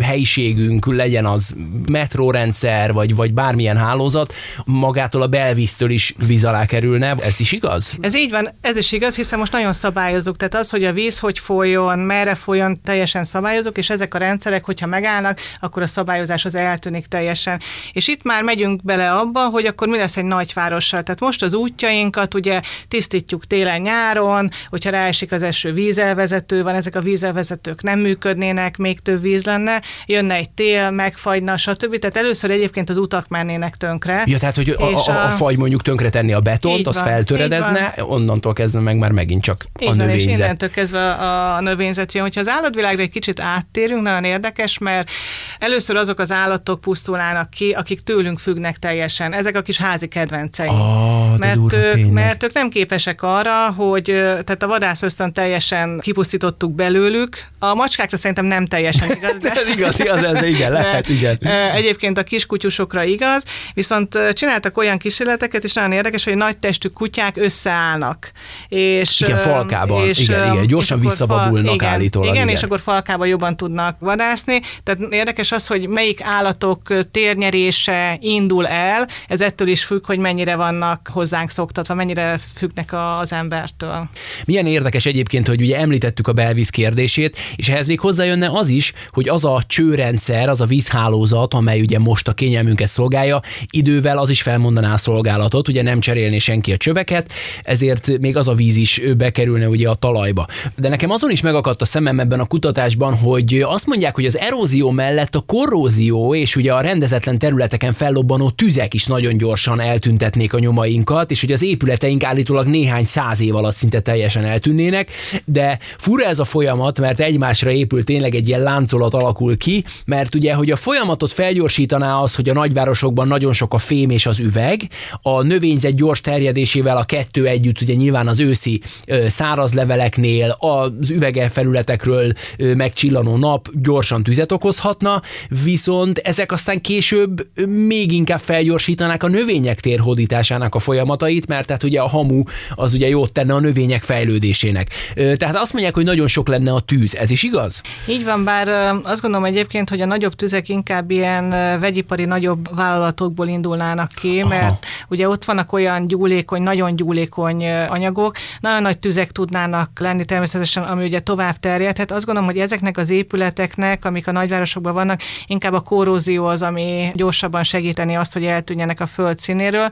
helyiségünk, 0.00 0.86
legyen 0.86 1.26
az 1.26 1.56
metrórendszer, 1.88 2.92
vagy, 2.92 3.14
vagy 3.14 3.34
bármilyen 3.34 3.76
hálózat, 3.76 4.34
magától 4.64 5.22
a 5.22 5.26
belvíztől 5.26 5.90
is 5.90 6.14
víz 6.26 6.44
alá 6.44 6.66
kerülne. 6.66 7.14
Ez 7.14 7.40
is 7.40 7.52
igaz? 7.52 7.96
Ez 8.00 8.16
így 8.16 8.30
van, 8.30 8.48
ez 8.60 8.76
is 8.76 8.92
igaz, 8.92 9.16
hiszen 9.16 9.38
most 9.38 9.52
nagyon 9.52 9.72
szabályozunk. 9.72 10.36
Tehát 10.36 10.54
az, 10.54 10.70
hogy 10.70 10.84
a 10.84 10.92
víz 10.92 11.18
hogy 11.18 11.38
folyjon, 11.38 11.98
merre 11.98 12.34
folyjon, 12.34 12.80
teljesen 12.84 13.24
szabályozunk, 13.24 13.76
és 13.76 13.90
ezek 13.90 14.14
a 14.14 14.18
rendszerek, 14.18 14.64
hogyha 14.64 14.86
megállnak, 14.86 15.40
akkor 15.60 15.82
a 15.82 15.86
szabályozás 15.86 16.44
az 16.44 16.54
eltűnik 16.54 17.06
teljesen. 17.06 17.60
És 17.92 18.08
itt 18.08 18.22
már 18.22 18.42
megyünk 18.42 18.82
bele 18.82 19.12
abba, 19.12 19.40
hogy 19.40 19.66
akkor 19.66 19.88
mi 19.88 19.96
lesz 19.96 20.16
egy 20.16 20.24
nagyvárossal. 20.24 21.02
Tehát 21.02 21.20
most 21.20 21.42
az 21.42 21.54
útjainkat 21.54 22.34
ugye 22.34 22.60
tisztítjuk 22.88 23.46
télen-nyáron, 23.46 24.35
van, 24.36 24.50
hogyha 24.68 24.90
ráesik 24.90 25.32
az 25.32 25.42
eső 25.42 25.72
vízelvezető 25.72 26.62
van, 26.62 26.74
ezek 26.74 26.96
a 26.96 27.00
vízelvezetők 27.00 27.82
nem 27.82 27.98
működnének, 27.98 28.76
még 28.76 29.00
több 29.00 29.20
víz 29.20 29.44
lenne, 29.44 29.82
jönne 30.06 30.34
egy 30.34 30.50
tél, 30.50 30.90
megfagyna, 30.90 31.56
stb. 31.56 31.98
Tehát 31.98 32.16
először 32.16 32.50
egyébként 32.50 32.90
az 32.90 32.96
utak 32.96 33.28
mennének 33.28 33.76
tönkre. 33.76 34.22
Ja, 34.26 34.38
tehát, 34.38 34.54
hogy 34.54 34.70
a, 34.70 34.82
a, 34.82 35.06
a, 35.06 35.26
a 35.26 35.30
fagy 35.30 35.58
mondjuk 35.58 35.82
tönkre 35.82 36.08
tenni 36.08 36.32
a 36.32 36.40
betont, 36.40 36.86
az 36.86 36.94
van, 36.94 37.04
feltöredezne, 37.04 37.94
onnantól 37.98 38.52
kezdve 38.52 38.80
meg 38.80 38.96
már 38.98 39.10
megint 39.10 39.42
csak 39.42 39.64
így 39.78 39.88
a 39.88 39.90
van, 39.90 39.96
növényzet. 39.96 40.28
És 40.28 40.38
innentől 40.38 40.70
kezdve 40.70 41.10
a, 41.10 41.54
a 41.54 41.60
növényzet 41.60 42.12
jön. 42.12 42.22
Hogyha 42.22 42.40
az 42.40 42.48
állatvilágra 42.48 43.02
egy 43.02 43.10
kicsit 43.10 43.40
áttérünk, 43.40 44.02
nagyon 44.02 44.24
érdekes, 44.24 44.78
mert 44.78 45.10
először 45.58 45.96
azok 45.96 46.18
az 46.18 46.32
állatok 46.32 46.80
pusztulnának 46.80 47.50
ki, 47.50 47.70
akik 47.70 48.00
tőlünk 48.00 48.38
függnek 48.38 48.76
teljesen. 48.76 49.34
Ezek 49.34 49.56
a 49.56 49.62
kis 49.62 49.76
házi 49.76 50.08
kedvenceink. 50.08 50.72
Oh, 50.72 51.38
mert, 51.38 51.72
ők, 51.72 52.10
mert 52.10 52.42
ők 52.42 52.52
nem 52.52 52.68
képesek 52.68 53.22
arra, 53.22 53.70
hogy 53.70 54.10
tehát 54.44 54.62
a 54.62 54.66
vadász 54.66 55.02
ösztön 55.02 55.32
teljesen 55.32 56.00
kipusztítottuk 56.00 56.72
belőlük. 56.72 57.46
A 57.58 57.74
macskákra 57.74 58.16
szerintem 58.16 58.44
nem 58.44 58.66
teljesen 58.66 59.10
igaz. 59.16 59.38
De... 59.38 59.52
ez 59.52 59.74
igaz, 59.74 60.00
igaz, 60.00 60.22
ez 60.22 60.42
igen, 60.42 60.72
lehet, 60.72 61.08
igen. 61.08 61.38
Egyébként 61.74 62.18
a 62.18 62.22
kiskutyusokra 62.22 63.04
igaz, 63.04 63.44
viszont 63.74 64.18
csináltak 64.32 64.76
olyan 64.78 64.98
kísérleteket, 64.98 65.64
és 65.64 65.72
nagyon 65.72 65.92
érdekes, 65.92 66.24
hogy 66.24 66.36
nagy 66.36 66.58
testű 66.58 66.88
kutyák 66.88 67.36
összeállnak. 67.36 68.30
És, 68.68 69.20
igen, 69.20 69.38
falkában, 69.38 70.06
és, 70.06 70.18
igen, 70.18 70.52
igen, 70.52 70.66
gyorsan 70.66 71.00
visszavabulnak 71.00 71.74
igen, 71.74 71.88
állítólag. 71.88 72.34
Igen, 72.34 72.42
igen, 72.42 72.56
és 72.56 72.62
akkor 72.62 72.80
falkában 72.80 73.26
jobban 73.26 73.56
tudnak 73.56 73.96
vadászni. 73.98 74.60
Tehát 74.82 75.12
érdekes 75.12 75.52
az, 75.52 75.66
hogy 75.66 75.88
melyik 75.88 76.22
állatok 76.22 77.10
térnyerése 77.10 78.16
indul 78.20 78.66
el, 78.66 79.08
ez 79.28 79.40
ettől 79.40 79.68
is 79.68 79.84
függ, 79.84 80.06
hogy 80.06 80.18
mennyire 80.18 80.56
vannak 80.56 81.08
hozzánk 81.12 81.50
szoktatva, 81.50 81.94
mennyire 81.94 82.38
függnek 82.54 82.92
az 83.20 83.32
embertől. 83.32 84.05
Milyen 84.44 84.66
érdekes 84.66 85.06
egyébként, 85.06 85.46
hogy 85.46 85.60
ugye 85.60 85.78
említettük 85.78 86.28
a 86.28 86.32
belvíz 86.32 86.68
kérdését, 86.68 87.36
és 87.56 87.68
ehhez 87.68 87.86
még 87.86 88.00
hozzájönne 88.00 88.50
az 88.52 88.68
is, 88.68 88.92
hogy 89.10 89.28
az 89.28 89.44
a 89.44 89.62
csőrendszer, 89.66 90.48
az 90.48 90.60
a 90.60 90.66
vízhálózat, 90.66 91.54
amely 91.54 91.80
ugye 91.80 91.98
most 91.98 92.28
a 92.28 92.32
kényelmünket 92.32 92.88
szolgálja, 92.88 93.40
idővel 93.70 94.18
az 94.18 94.30
is 94.30 94.42
felmondaná 94.42 94.92
a 94.92 94.98
szolgálatot, 94.98 95.68
ugye 95.68 95.82
nem 95.82 96.00
cserélni 96.00 96.38
senki 96.38 96.72
a 96.72 96.76
csöveket, 96.76 97.32
ezért 97.62 98.18
még 98.18 98.36
az 98.36 98.48
a 98.48 98.54
víz 98.54 98.76
is 98.76 99.02
bekerülne 99.16 99.68
ugye 99.68 99.88
a 99.88 99.94
talajba. 99.94 100.46
De 100.76 100.88
nekem 100.88 101.10
azon 101.10 101.30
is 101.30 101.40
megakadt 101.40 101.82
a 101.82 101.84
szemem 101.84 102.20
ebben 102.20 102.40
a 102.40 102.44
kutatásban, 102.44 103.14
hogy 103.14 103.64
azt 103.66 103.86
mondják, 103.86 104.14
hogy 104.14 104.26
az 104.26 104.38
erózió 104.38 104.90
mellett 104.90 105.34
a 105.34 105.40
korrózió 105.40 106.34
és 106.34 106.56
ugye 106.56 106.72
a 106.72 106.80
rendezetlen 106.80 107.38
területeken 107.38 107.92
fellobbanó 107.92 108.50
tüzek 108.50 108.94
is 108.94 109.06
nagyon 109.06 109.36
gyorsan 109.36 109.80
eltüntetnék 109.80 110.54
a 110.54 110.58
nyomainkat, 110.58 111.30
és 111.30 111.40
hogy 111.40 111.52
az 111.52 111.62
épületeink 111.62 112.24
állítólag 112.24 112.66
néhány 112.66 113.04
száz 113.04 113.40
év 113.40 113.54
alatt 113.54 113.74
szinte 113.74 113.95
teljesen 114.00 114.44
eltűnnének, 114.44 115.10
de 115.44 115.78
fura 115.98 116.24
ez 116.24 116.38
a 116.38 116.44
folyamat, 116.44 117.00
mert 117.00 117.20
egymásra 117.20 117.70
épül 117.70 118.04
tényleg 118.04 118.34
egy 118.34 118.48
ilyen 118.48 118.62
láncolat 118.62 119.14
alakul 119.14 119.56
ki, 119.56 119.84
mert 120.06 120.34
ugye, 120.34 120.54
hogy 120.54 120.70
a 120.70 120.76
folyamatot 120.76 121.32
felgyorsítaná 121.32 122.16
az, 122.16 122.34
hogy 122.34 122.48
a 122.48 122.52
nagyvárosokban 122.52 123.28
nagyon 123.28 123.52
sok 123.52 123.74
a 123.74 123.78
fém 123.78 124.10
és 124.10 124.26
az 124.26 124.38
üveg, 124.38 124.80
a 125.22 125.42
növényzet 125.42 125.94
gyors 125.96 126.20
terjedésével 126.20 126.96
a 126.96 127.04
kettő 127.04 127.46
együtt, 127.46 127.80
ugye 127.80 127.94
nyilván 127.94 128.28
az 128.28 128.40
őszi 128.40 128.80
száraz 129.26 129.72
leveleknél, 129.72 130.56
az 130.58 131.10
üvege 131.10 131.48
felületekről 131.48 132.32
megcsillanó 132.58 133.36
nap 133.36 133.68
gyorsan 133.82 134.22
tüzet 134.22 134.52
okozhatna, 134.52 135.22
viszont 135.64 136.18
ezek 136.18 136.52
aztán 136.52 136.80
később 136.80 137.48
még 137.66 138.12
inkább 138.12 138.40
felgyorsítanák 138.40 139.22
a 139.22 139.28
növények 139.28 139.80
térhódításának 139.80 140.74
a 140.74 140.78
folyamatait, 140.78 141.46
mert 141.46 141.66
tehát 141.66 141.82
ugye 141.82 142.00
a 142.00 142.08
hamu 142.08 142.42
az 142.74 142.94
ugye 142.94 143.08
jót 143.08 143.32
tenne 143.32 143.54
a 143.54 143.60
növények 143.86 144.02
fejlődésének. 144.02 144.88
Tehát 145.14 145.56
azt 145.56 145.72
mondják, 145.72 145.94
hogy 145.94 146.04
nagyon 146.04 146.26
sok 146.26 146.48
lenne 146.48 146.72
a 146.72 146.80
tűz. 146.80 147.14
Ez 147.14 147.30
is 147.30 147.42
igaz? 147.42 147.82
Így 148.08 148.24
van, 148.24 148.44
bár 148.44 148.68
azt 149.02 149.20
gondolom 149.20 149.46
egyébként, 149.46 149.88
hogy 149.88 150.00
a 150.00 150.06
nagyobb 150.06 150.34
tüzek 150.34 150.68
inkább 150.68 151.10
ilyen 151.10 151.48
vegyipari 151.80 152.24
nagyobb 152.24 152.74
vállalatokból 152.74 153.46
indulnának 153.48 154.10
ki, 154.20 154.40
Aha. 154.40 154.48
mert 154.48 154.86
ugye 155.08 155.28
ott 155.28 155.44
vannak 155.44 155.72
olyan 155.72 156.06
gyúlékony, 156.06 156.62
nagyon 156.62 156.96
gyúlékony 156.96 157.66
anyagok, 157.88 158.36
nagyon 158.60 158.82
nagy 158.82 158.98
tüzek 158.98 159.30
tudnának 159.30 159.90
lenni 160.00 160.24
természetesen, 160.24 160.82
ami 160.82 161.04
ugye 161.04 161.20
tovább 161.20 161.60
terjedhet. 161.60 162.10
Azt 162.10 162.24
gondolom, 162.24 162.50
hogy 162.50 162.58
ezeknek 162.58 162.96
az 162.96 163.10
épületeknek, 163.10 164.04
amik 164.04 164.26
a 164.26 164.32
nagyvárosokban 164.32 164.94
vannak, 164.94 165.20
inkább 165.46 165.72
a 165.72 165.80
korrózió 165.80 166.46
az, 166.46 166.62
ami 166.62 167.10
gyorsabban 167.14 167.64
segíteni 167.64 168.16
azt, 168.16 168.32
hogy 168.32 168.44
eltűnjenek 168.44 169.00
a 169.00 169.06
föld 169.06 169.38
színéről 169.38 169.88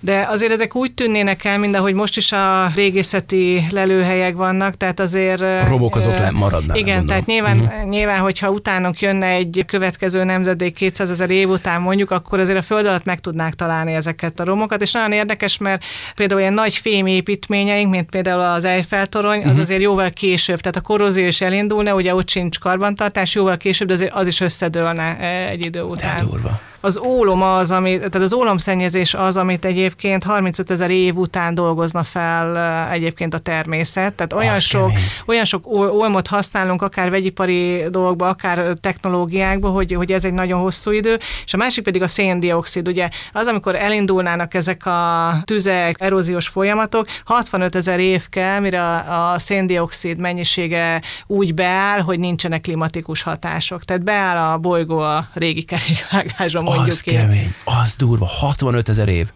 de 0.00 0.26
azért 0.28 0.52
ezek 0.52 0.74
úgy 0.74 0.94
tűnnének 0.94 1.44
el, 1.44 1.58
mint 1.58 1.76
ahogy 1.76 1.94
most 1.94 2.16
is 2.16 2.32
a 2.32 2.72
régészeti 2.74 3.66
lelőhelyek 3.70 4.34
vannak, 4.34 4.74
tehát 4.74 5.00
azért... 5.00 5.40
A 5.40 5.68
romok 5.68 5.96
azok 5.96 6.12
uh, 6.12 6.30
maradnak. 6.30 6.78
Igen, 6.78 6.96
gondolom. 6.96 7.06
tehát 7.06 7.26
nyilván, 7.26 7.58
uh-huh. 7.58 7.88
nyilván, 7.88 8.20
hogyha 8.20 8.50
utánunk 8.50 9.00
jönne 9.00 9.26
egy 9.26 9.64
következő 9.66 10.24
nemzedék 10.24 10.74
200 10.74 11.10
ezer 11.10 11.30
év 11.30 11.48
után 11.48 11.80
mondjuk, 11.80 12.10
akkor 12.10 12.40
azért 12.40 12.58
a 12.58 12.62
föld 12.62 12.86
alatt 12.86 13.04
meg 13.04 13.20
tudnák 13.20 13.54
találni 13.54 13.94
ezeket 13.94 14.40
a 14.40 14.44
romokat, 14.44 14.82
és 14.82 14.92
nagyon 14.92 15.12
érdekes, 15.12 15.58
mert 15.58 15.84
például 16.14 16.40
ilyen 16.40 16.52
nagy 16.52 16.74
fémépítményeink, 16.74 17.90
mint 17.90 18.10
például 18.10 18.40
az 18.40 18.64
Eiffel 18.64 19.06
torony, 19.06 19.38
az 19.38 19.46
uh-huh. 19.46 19.60
azért 19.60 19.82
jóval 19.82 20.10
később, 20.10 20.60
tehát 20.60 20.76
a 20.76 20.80
korrózió 20.80 21.26
is 21.26 21.40
elindulna, 21.40 21.94
ugye 21.94 22.14
ott 22.14 22.28
sincs 22.28 22.58
karbantartás, 22.58 23.34
jóval 23.34 23.56
később, 23.56 23.88
de 23.88 23.94
azért 23.94 24.12
az 24.12 24.26
is 24.26 24.40
összedőlne 24.40 25.18
egy 25.48 25.60
idő 25.60 25.82
után. 25.82 26.16
De 26.16 26.24
durva 26.24 26.60
az 26.80 26.98
ólom 26.98 27.42
az, 27.42 27.70
ami, 27.70 27.96
tehát 27.96 28.14
az 28.14 28.32
ólomszennyezés 28.32 29.14
az, 29.14 29.36
amit 29.36 29.64
egyébként 29.64 30.24
35 30.24 30.70
ezer 30.70 30.90
év 30.90 31.16
után 31.16 31.54
dolgozna 31.54 32.02
fel 32.02 32.58
egyébként 32.90 33.34
a 33.34 33.38
természet. 33.38 34.14
Tehát 34.14 34.32
olyan 34.32 34.54
az 34.54 34.62
sok, 34.62 34.90
olyan 35.26 35.44
sok 35.44 35.66
olmot 35.72 36.26
használunk, 36.26 36.82
akár 36.82 37.10
vegyipari 37.10 37.84
dolgokba, 37.90 38.28
akár 38.28 38.74
technológiákba, 38.80 39.68
hogy, 39.68 39.92
hogy 39.92 40.12
ez 40.12 40.24
egy 40.24 40.32
nagyon 40.32 40.60
hosszú 40.60 40.90
idő. 40.90 41.18
És 41.44 41.54
a 41.54 41.56
másik 41.56 41.84
pedig 41.84 42.02
a 42.02 42.08
széndiokszid. 42.08 42.88
Ugye 42.88 43.08
az, 43.32 43.46
amikor 43.46 43.74
elindulnának 43.74 44.54
ezek 44.54 44.86
a 44.86 45.30
tüzek, 45.44 45.96
eróziós 45.98 46.48
folyamatok, 46.48 47.06
65 47.24 47.74
ezer 47.74 47.98
év 47.98 48.28
kell, 48.28 48.58
mire 48.60 48.82
a, 48.82 49.32
a 49.32 49.38
széndiokszid 49.38 50.18
mennyisége 50.18 51.02
úgy 51.26 51.54
beáll, 51.54 52.00
hogy 52.00 52.18
nincsenek 52.18 52.60
klimatikus 52.60 53.22
hatások. 53.22 53.84
Tehát 53.84 54.04
beáll 54.04 54.52
a 54.52 54.58
bolygó 54.58 54.98
a 54.98 55.28
régi 55.34 55.62
kerékvágáson 55.62 56.66
mondjuk 56.74 56.96
az 56.96 57.00
kemény, 57.00 57.54
az 57.64 57.96
durva, 57.96 58.26
65 58.26 58.88
ezer 58.88 59.08
év. 59.08 59.26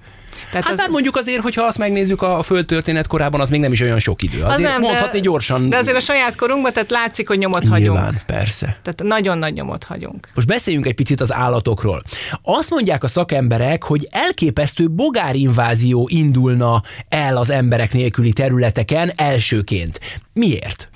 Tehát 0.53 0.67
hát 0.67 0.73
az... 0.73 0.79
bár 0.79 0.89
mondjuk 0.89 1.17
azért, 1.17 1.43
hogyha 1.43 1.62
azt 1.65 1.79
megnézzük 1.79 2.23
a 2.23 2.43
földtörténet 2.43 3.07
korában, 3.07 3.41
az 3.41 3.51
még 3.51 3.61
nem 3.61 3.73
is 3.73 3.81
olyan 3.81 3.99
sok 3.99 4.23
idő. 4.23 4.43
Azért 4.43 4.69
az 4.69 4.73
nem, 4.73 4.81
mondhatni 4.81 5.19
de, 5.19 5.25
gyorsan. 5.25 5.69
De 5.69 5.77
azért 5.77 5.97
a 5.97 6.01
saját 6.01 6.37
korunkban, 6.37 6.73
tehát 6.73 6.91
látszik, 6.91 7.29
hogy 7.29 7.39
nyomot 7.39 7.69
hagyunk. 7.69 7.93
Nyilván, 7.93 8.21
persze. 8.27 8.79
Tehát 8.83 9.03
nagyon 9.03 9.39
nagy 9.39 9.53
nyomot 9.53 9.85
hagyunk. 9.85 10.29
Most 10.35 10.47
beszéljünk 10.47 10.87
egy 10.87 10.95
picit 10.95 11.21
az 11.21 11.33
állatokról. 11.33 12.03
Azt 12.43 12.71
mondják 12.71 13.05
a 13.05 13.09
szakemberek, 13.09 13.83
hogy 13.83 14.09
elképesztő 14.11 14.91
bogárinvázió 14.91 16.09
indulna 16.11 16.83
el 17.09 17.37
az 17.37 17.51
emberek 17.51 17.93
nélküli 17.93 18.33
területeken 18.33 19.12
elsőként. 19.17 20.01
Miért? 20.33 20.89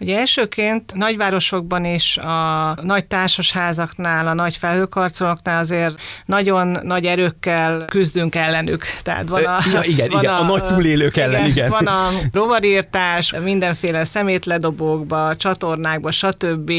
Ugye 0.00 0.18
elsőként 0.18 0.94
nagyvárosokban 0.94 1.84
is 1.84 2.16
a 2.16 2.74
nagy 2.82 3.06
társasházaknál, 3.06 4.26
a 4.26 4.34
nagy 4.34 4.56
felhőkarcolóknál 4.56 5.60
azért 5.60 6.00
nagyon 6.26 6.78
nagy 6.82 7.04
erőkkel 7.06 7.84
küzdünk 7.84 8.34
ellenük. 8.34 8.84
Tehát 9.02 9.28
van 9.28 9.44
a, 9.44 9.58
ja, 9.72 9.82
igen, 9.82 10.08
van 10.10 10.22
igen, 10.22 10.34
a, 10.34 10.40
a 10.40 10.44
nagy 10.44 10.64
túlélők 10.64 11.16
ellen, 11.16 11.40
igen, 11.40 11.46
igen. 11.46 11.70
Van 11.70 11.86
a 11.86 12.08
rovarírtás, 12.32 13.34
mindenféle 13.42 14.04
szemétledobókba, 14.04 15.36
csatornákba, 15.36 16.10
stb. 16.10 16.72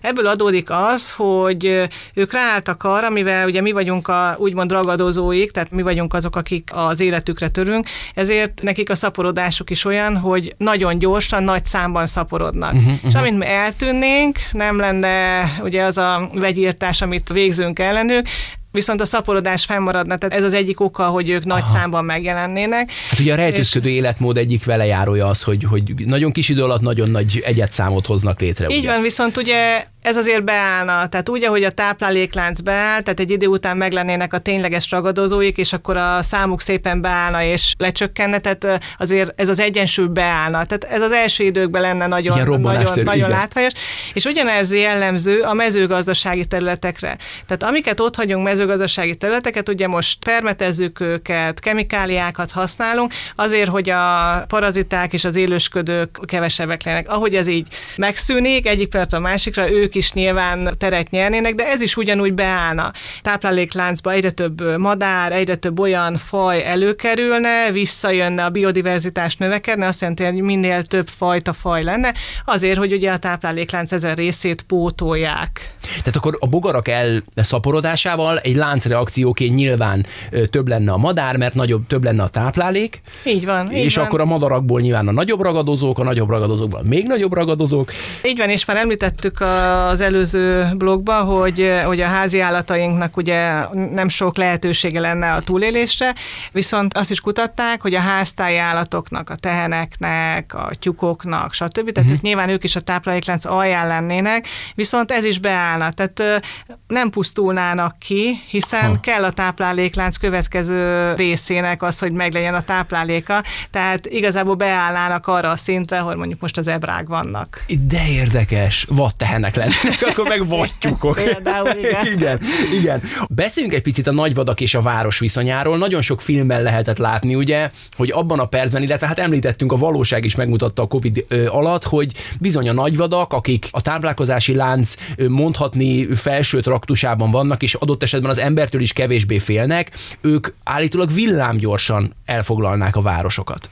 Ebből 0.00 0.26
adódik 0.26 0.70
az, 0.70 1.12
hogy 1.12 1.88
ők 2.14 2.32
ráálltak 2.32 2.84
arra, 2.84 3.10
mivel 3.10 3.46
ugye 3.46 3.60
mi 3.60 3.72
vagyunk 3.72 4.08
a 4.08 4.34
úgymond 4.38 4.70
ragadozóik, 4.70 5.50
tehát 5.50 5.70
mi 5.70 5.82
vagyunk 5.82 6.14
azok, 6.14 6.36
akik 6.36 6.70
az 6.72 7.00
életükre 7.00 7.48
törünk, 7.48 7.86
ezért 8.14 8.62
nekik 8.62 8.90
a 8.90 8.94
szaporodásuk 8.94 9.70
is 9.70 9.84
olyan, 9.84 10.16
hogy 10.16 10.54
nagyon 10.58 10.98
gyorsan, 10.98 11.42
nagy 11.42 11.64
számban 11.64 12.06
szaporod 12.06 12.54
maradnak. 12.56 12.82
Uh-huh, 12.82 12.94
uh-huh. 12.94 13.10
És 13.10 13.14
amint 13.14 13.38
mi 13.38 13.46
eltűnnénk, 13.46 14.38
nem 14.52 14.78
lenne 14.78 15.42
ugye 15.62 15.82
az 15.82 15.98
a 15.98 16.28
vegyírtás, 16.32 17.02
amit 17.02 17.28
végzünk 17.28 17.78
ellenük, 17.78 18.26
viszont 18.70 19.00
a 19.00 19.04
szaporodás 19.04 19.64
fennmaradna, 19.64 20.16
tehát 20.16 20.36
ez 20.36 20.44
az 20.44 20.52
egyik 20.52 20.80
oka, 20.80 21.04
hogy 21.04 21.28
ők 21.30 21.44
Aha. 21.44 21.54
nagy 21.54 21.66
számban 21.66 22.04
megjelennének. 22.04 22.90
Hát 23.10 23.20
ugye 23.20 23.32
a 23.32 23.36
rejtőzködő 23.36 23.88
és... 23.88 23.94
életmód 23.94 24.36
egyik 24.36 24.64
velejárója 24.64 25.26
az, 25.26 25.42
hogy, 25.42 25.64
hogy 25.64 25.94
nagyon 26.04 26.32
kis 26.32 26.48
idő 26.48 26.62
alatt 26.62 26.80
nagyon 26.80 27.10
nagy 27.10 27.42
egyetszámot 27.44 28.06
hoznak 28.06 28.40
létre. 28.40 28.68
Így 28.68 28.78
ugye? 28.78 28.92
van, 28.92 29.02
viszont 29.02 29.36
ugye 29.36 29.84
ez 30.06 30.16
azért 30.16 30.44
beállna. 30.44 31.06
Tehát 31.06 31.28
úgy, 31.28 31.44
ahogy 31.44 31.64
a 31.64 31.70
tápláléklánc 31.70 32.60
beáll, 32.60 33.00
tehát 33.00 33.20
egy 33.20 33.30
idő 33.30 33.46
után 33.46 33.76
meglennének 33.76 34.32
a 34.32 34.38
tényleges 34.38 34.90
ragadozóik, 34.90 35.58
és 35.58 35.72
akkor 35.72 35.96
a 35.96 36.22
számuk 36.22 36.60
szépen 36.60 37.00
beállna 37.00 37.42
és 37.42 37.74
lecsökkenne, 37.78 38.38
tehát 38.38 38.94
azért 38.98 39.40
ez 39.40 39.48
az 39.48 39.60
egyensúly 39.60 40.06
beállna. 40.06 40.64
Tehát 40.64 40.84
ez 40.84 41.02
az 41.02 41.12
első 41.12 41.44
időkben 41.44 41.82
lenne 41.82 42.06
nagyon, 42.06 42.60
nagyon, 42.60 43.04
nagyon 43.04 43.28
látványos. 43.28 43.72
És 44.12 44.24
ugyanez 44.24 44.74
jellemző 44.74 45.40
a 45.40 45.52
mezőgazdasági 45.52 46.44
területekre. 46.44 47.16
Tehát 47.46 47.62
amiket 47.62 48.00
ott 48.00 48.16
hagyunk 48.16 48.44
mezőgazdasági 48.44 49.16
területeket, 49.16 49.68
ugye 49.68 49.88
most 49.88 50.24
permetezzük 50.24 51.00
őket, 51.00 51.60
kemikáliákat 51.60 52.50
használunk, 52.50 53.12
azért, 53.36 53.68
hogy 53.68 53.90
a 53.90 54.44
paraziták 54.48 55.12
és 55.12 55.24
az 55.24 55.36
élősködők 55.36 56.18
kevesebbek 56.26 56.82
lennek. 56.82 57.10
Ahogy 57.10 57.34
ez 57.34 57.46
így 57.46 57.66
megszűnik, 57.96 58.66
egyik 58.66 58.88
pillanatra 58.88 59.18
a 59.18 59.20
másikra, 59.20 59.70
ők 59.70 59.94
is 59.96 60.12
nyilván 60.12 60.74
teret 60.78 61.10
nyernének, 61.10 61.54
de 61.54 61.66
ez 61.66 61.80
is 61.80 61.96
ugyanúgy 61.96 62.34
beállna. 62.34 62.92
Táplálékláncba 63.22 64.12
egyre 64.12 64.30
több 64.30 64.78
madár, 64.78 65.32
egyre 65.32 65.54
több 65.54 65.80
olyan 65.80 66.16
faj 66.16 66.64
előkerülne, 66.66 67.70
visszajönne 67.72 68.44
a 68.44 68.50
biodiverzitás 68.50 69.36
növekedne, 69.36 69.86
azt 69.86 70.00
jelenti, 70.00 70.24
hogy 70.24 70.34
minél 70.34 70.84
több 70.84 71.08
fajta 71.08 71.52
faj 71.52 71.82
lenne, 71.82 72.14
azért, 72.44 72.78
hogy 72.78 72.92
ugye 72.92 73.10
a 73.10 73.18
tápláléklánc 73.18 73.92
ezen 73.92 74.14
részét 74.14 74.62
pótolják. 74.62 75.74
Tehát 75.80 76.16
akkor 76.16 76.36
a 76.40 76.46
bogarak 76.46 76.88
elszaporodásával 76.88 78.38
egy 78.38 78.56
láncreakcióként 78.56 79.54
nyilván 79.54 80.06
több 80.50 80.68
lenne 80.68 80.92
a 80.92 80.96
madár, 80.96 81.36
mert 81.36 81.54
nagyobb, 81.54 81.86
több 81.86 82.04
lenne 82.04 82.22
a 82.22 82.28
táplálék. 82.28 83.00
Így 83.24 83.44
van. 83.44 83.70
És 83.70 83.96
így 83.96 83.98
akkor 83.98 84.18
van. 84.18 84.28
a 84.28 84.30
madarakból 84.30 84.80
nyilván 84.80 85.08
a 85.08 85.12
nagyobb 85.12 85.40
ragadozók, 85.40 85.98
a 85.98 86.02
nagyobb 86.02 86.28
ragadozókból 86.28 86.80
még 86.84 87.06
nagyobb 87.06 87.32
ragadozók. 87.32 87.92
Így 88.24 88.38
van, 88.38 88.48
és 88.48 88.64
már 88.64 88.76
említettük 88.76 89.40
az 89.86 90.00
előző 90.00 90.68
blogban, 90.76 91.24
hogy, 91.24 91.80
hogy 91.84 92.00
a 92.00 92.06
házi 92.06 92.40
állatainknak 92.40 93.16
ugye 93.16 93.66
nem 93.72 94.08
sok 94.08 94.36
lehetősége 94.36 95.00
lenne 95.00 95.32
a 95.32 95.40
túlélésre, 95.40 96.14
viszont 96.52 96.96
azt 96.96 97.10
is 97.10 97.20
kutatták, 97.20 97.80
hogy 97.80 97.94
a 97.94 98.00
háztáji 98.00 98.56
állatoknak, 98.56 99.30
a 99.30 99.34
teheneknek, 99.34 100.54
a 100.54 100.70
tyúkoknak, 100.78 101.52
stb. 101.52 101.92
Tehát 101.92 102.10
uh-huh. 102.10 102.22
nyilván 102.22 102.48
ők 102.48 102.64
is 102.64 102.76
a 102.76 102.80
tápláléklánc 102.80 103.44
alján 103.44 103.86
lennének, 103.86 104.48
viszont 104.74 105.12
ez 105.12 105.24
is 105.24 105.38
beállna. 105.38 105.90
Tehát 105.90 106.42
nem 106.86 107.10
pusztulnának 107.10 107.98
ki, 107.98 108.42
hiszen 108.48 108.88
ha. 108.88 109.00
kell 109.00 109.24
a 109.24 109.30
tápláléklánc 109.30 110.16
következő 110.16 111.14
részének 111.14 111.82
az, 111.82 111.98
hogy 111.98 112.12
meglegyen 112.12 112.54
a 112.54 112.60
tápláléka, 112.60 113.42
tehát 113.70 114.06
igazából 114.06 114.54
beállnának 114.54 115.26
arra 115.26 115.50
a 115.50 115.56
szintre, 115.56 115.98
hogy 115.98 116.16
mondjuk 116.16 116.40
most 116.40 116.58
az 116.58 116.68
ebrák 116.68 117.06
vannak. 117.06 117.64
De 117.88 118.08
érdekes, 118.08 118.86
vad 118.88 119.14
tehenek 119.16 119.54
lennének, 119.56 119.75
akkor 120.08 120.28
meg 120.28 120.48
vattyukok. 120.48 121.14
Például, 121.14 121.68
igen. 121.78 122.06
igen. 122.16 122.40
Igen. 122.80 123.02
Beszéljünk 123.30 123.74
egy 123.74 123.82
picit 123.82 124.06
a 124.06 124.12
nagyvadak 124.12 124.60
és 124.60 124.74
a 124.74 124.80
város 124.80 125.18
viszonyáról. 125.18 125.78
Nagyon 125.78 126.02
sok 126.02 126.20
filmben 126.20 126.62
lehetett 126.62 126.98
látni, 126.98 127.34
ugye, 127.34 127.70
hogy 127.96 128.10
abban 128.10 128.38
a 128.38 128.46
percben, 128.46 128.82
illetve 128.82 129.06
hát 129.06 129.18
említettünk, 129.18 129.72
a 129.72 129.76
valóság 129.76 130.24
is 130.24 130.34
megmutatta 130.34 130.82
a 130.82 130.86
Covid 130.86 131.24
alatt, 131.48 131.84
hogy 131.84 132.12
bizony 132.40 132.68
a 132.68 132.72
nagyvadak, 132.72 133.32
akik 133.32 133.68
a 133.70 133.80
táplálkozási 133.80 134.54
lánc 134.54 134.94
mondhatni 135.28 136.14
felső 136.14 136.60
traktusában 136.60 137.30
vannak, 137.30 137.62
és 137.62 137.74
adott 137.74 138.02
esetben 138.02 138.30
az 138.30 138.38
embertől 138.38 138.80
is 138.80 138.92
kevésbé 138.92 139.38
félnek, 139.38 139.90
ők 140.20 140.48
állítólag 140.64 141.12
villámgyorsan 141.12 142.14
elfoglalnák 142.24 142.96
a 142.96 143.02
városokat. 143.02 143.68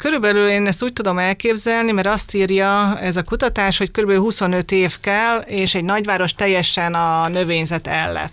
Körülbelül 0.00 0.48
én 0.48 0.66
ezt 0.66 0.82
úgy 0.82 0.92
tudom 0.92 1.18
elképzelni, 1.18 1.92
mert 1.92 2.06
azt 2.06 2.34
írja 2.34 2.98
ez 3.00 3.16
a 3.16 3.22
kutatás, 3.22 3.78
hogy 3.78 3.90
körülbelül 3.90 4.22
25 4.22 4.72
év 4.72 5.00
kell, 5.00 5.38
és 5.38 5.74
egy 5.74 5.84
nagyváros 5.84 6.34
teljesen 6.34 6.94
a 6.94 7.28
növényzet 7.28 7.86
ellep. 7.86 8.30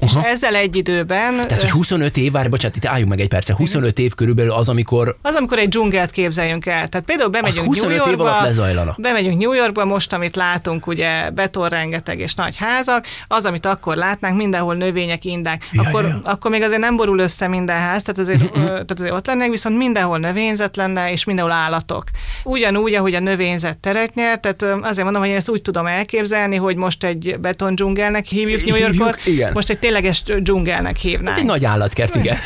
Aha. 0.00 0.20
És 0.20 0.32
ezzel 0.32 0.54
egy 0.54 0.76
időben... 0.76 1.34
Tehát, 1.34 1.60
hogy 1.60 1.70
25 1.70 2.16
év, 2.16 2.32
várj, 2.32 2.48
bocsánat, 2.48 2.76
itt 2.76 2.86
álljunk 2.86 3.10
meg 3.10 3.20
egy 3.20 3.28
percet, 3.28 3.56
25 3.56 3.98
év 3.98 4.14
körülbelül 4.14 4.52
az, 4.52 4.68
amikor... 4.68 5.16
Az, 5.22 5.34
amikor 5.34 5.58
egy 5.58 5.68
dzsungelt 5.68 6.10
képzeljünk 6.10 6.66
el. 6.66 6.88
Tehát 6.88 7.06
például 7.06 7.30
bemegyünk 7.30 7.66
25 7.66 7.88
New 7.88 8.06
Yorkba, 8.06 8.24
év 8.24 8.28
alatt 8.28 8.42
lezajlana. 8.46 8.94
Bemegyünk 8.98 9.40
New 9.40 9.52
Yorkba, 9.52 9.84
most, 9.84 10.12
amit 10.12 10.36
látunk, 10.36 10.86
ugye 10.86 11.30
beton 11.30 11.68
rengeteg 11.68 12.18
és 12.18 12.34
nagy 12.34 12.56
házak, 12.56 13.06
az, 13.28 13.44
amit 13.44 13.66
akkor 13.66 13.96
látnánk, 13.96 14.36
mindenhol 14.36 14.74
növények, 14.74 15.24
indák. 15.24 15.68
Ja, 15.72 15.82
akkor, 15.82 16.02
ja. 16.02 16.20
akkor 16.24 16.50
még 16.50 16.62
azért 16.62 16.80
nem 16.80 16.96
borul 16.96 17.18
össze 17.18 17.48
minden 17.48 17.78
ház, 17.78 18.02
tehát 18.02 18.20
azért, 18.20 18.52
tehát 18.52 18.98
azért 18.98 19.12
ott 19.12 19.26
lennék, 19.26 19.50
viszont 19.50 19.76
mindenhol 19.76 20.18
növényzet 20.18 20.76
lenne, 20.76 21.10
és 21.10 21.24
mindenhol 21.24 21.54
állatok. 21.54 22.04
Ugyanúgy, 22.44 22.94
ahogy 22.94 23.14
a 23.14 23.20
növényzet 23.20 23.78
teret 23.78 24.14
nyert, 24.14 24.40
tehát 24.40 24.84
azért 24.84 25.02
mondom, 25.04 25.22
hogy 25.22 25.30
én 25.30 25.36
ezt 25.36 25.48
úgy 25.48 25.62
tudom 25.62 25.86
elképzelni, 25.86 26.56
hogy 26.56 26.76
most 26.76 27.04
egy 27.04 27.36
beton 27.40 27.74
dzsungelnek 27.74 28.26
hívjuk 28.26 28.64
New 28.64 28.74
Hívjuk, 28.74 28.94
Yorkot, 28.94 29.26
igen. 29.26 29.50
most 29.54 29.63
egy 29.70 29.78
tényleges 29.78 30.22
dzsungelnek 30.22 30.96
hívnánk. 30.96 31.28
Hát 31.28 31.38
egy 31.38 31.44
nagy 31.44 31.64
állatkert, 31.64 32.14
igen. 32.20 32.36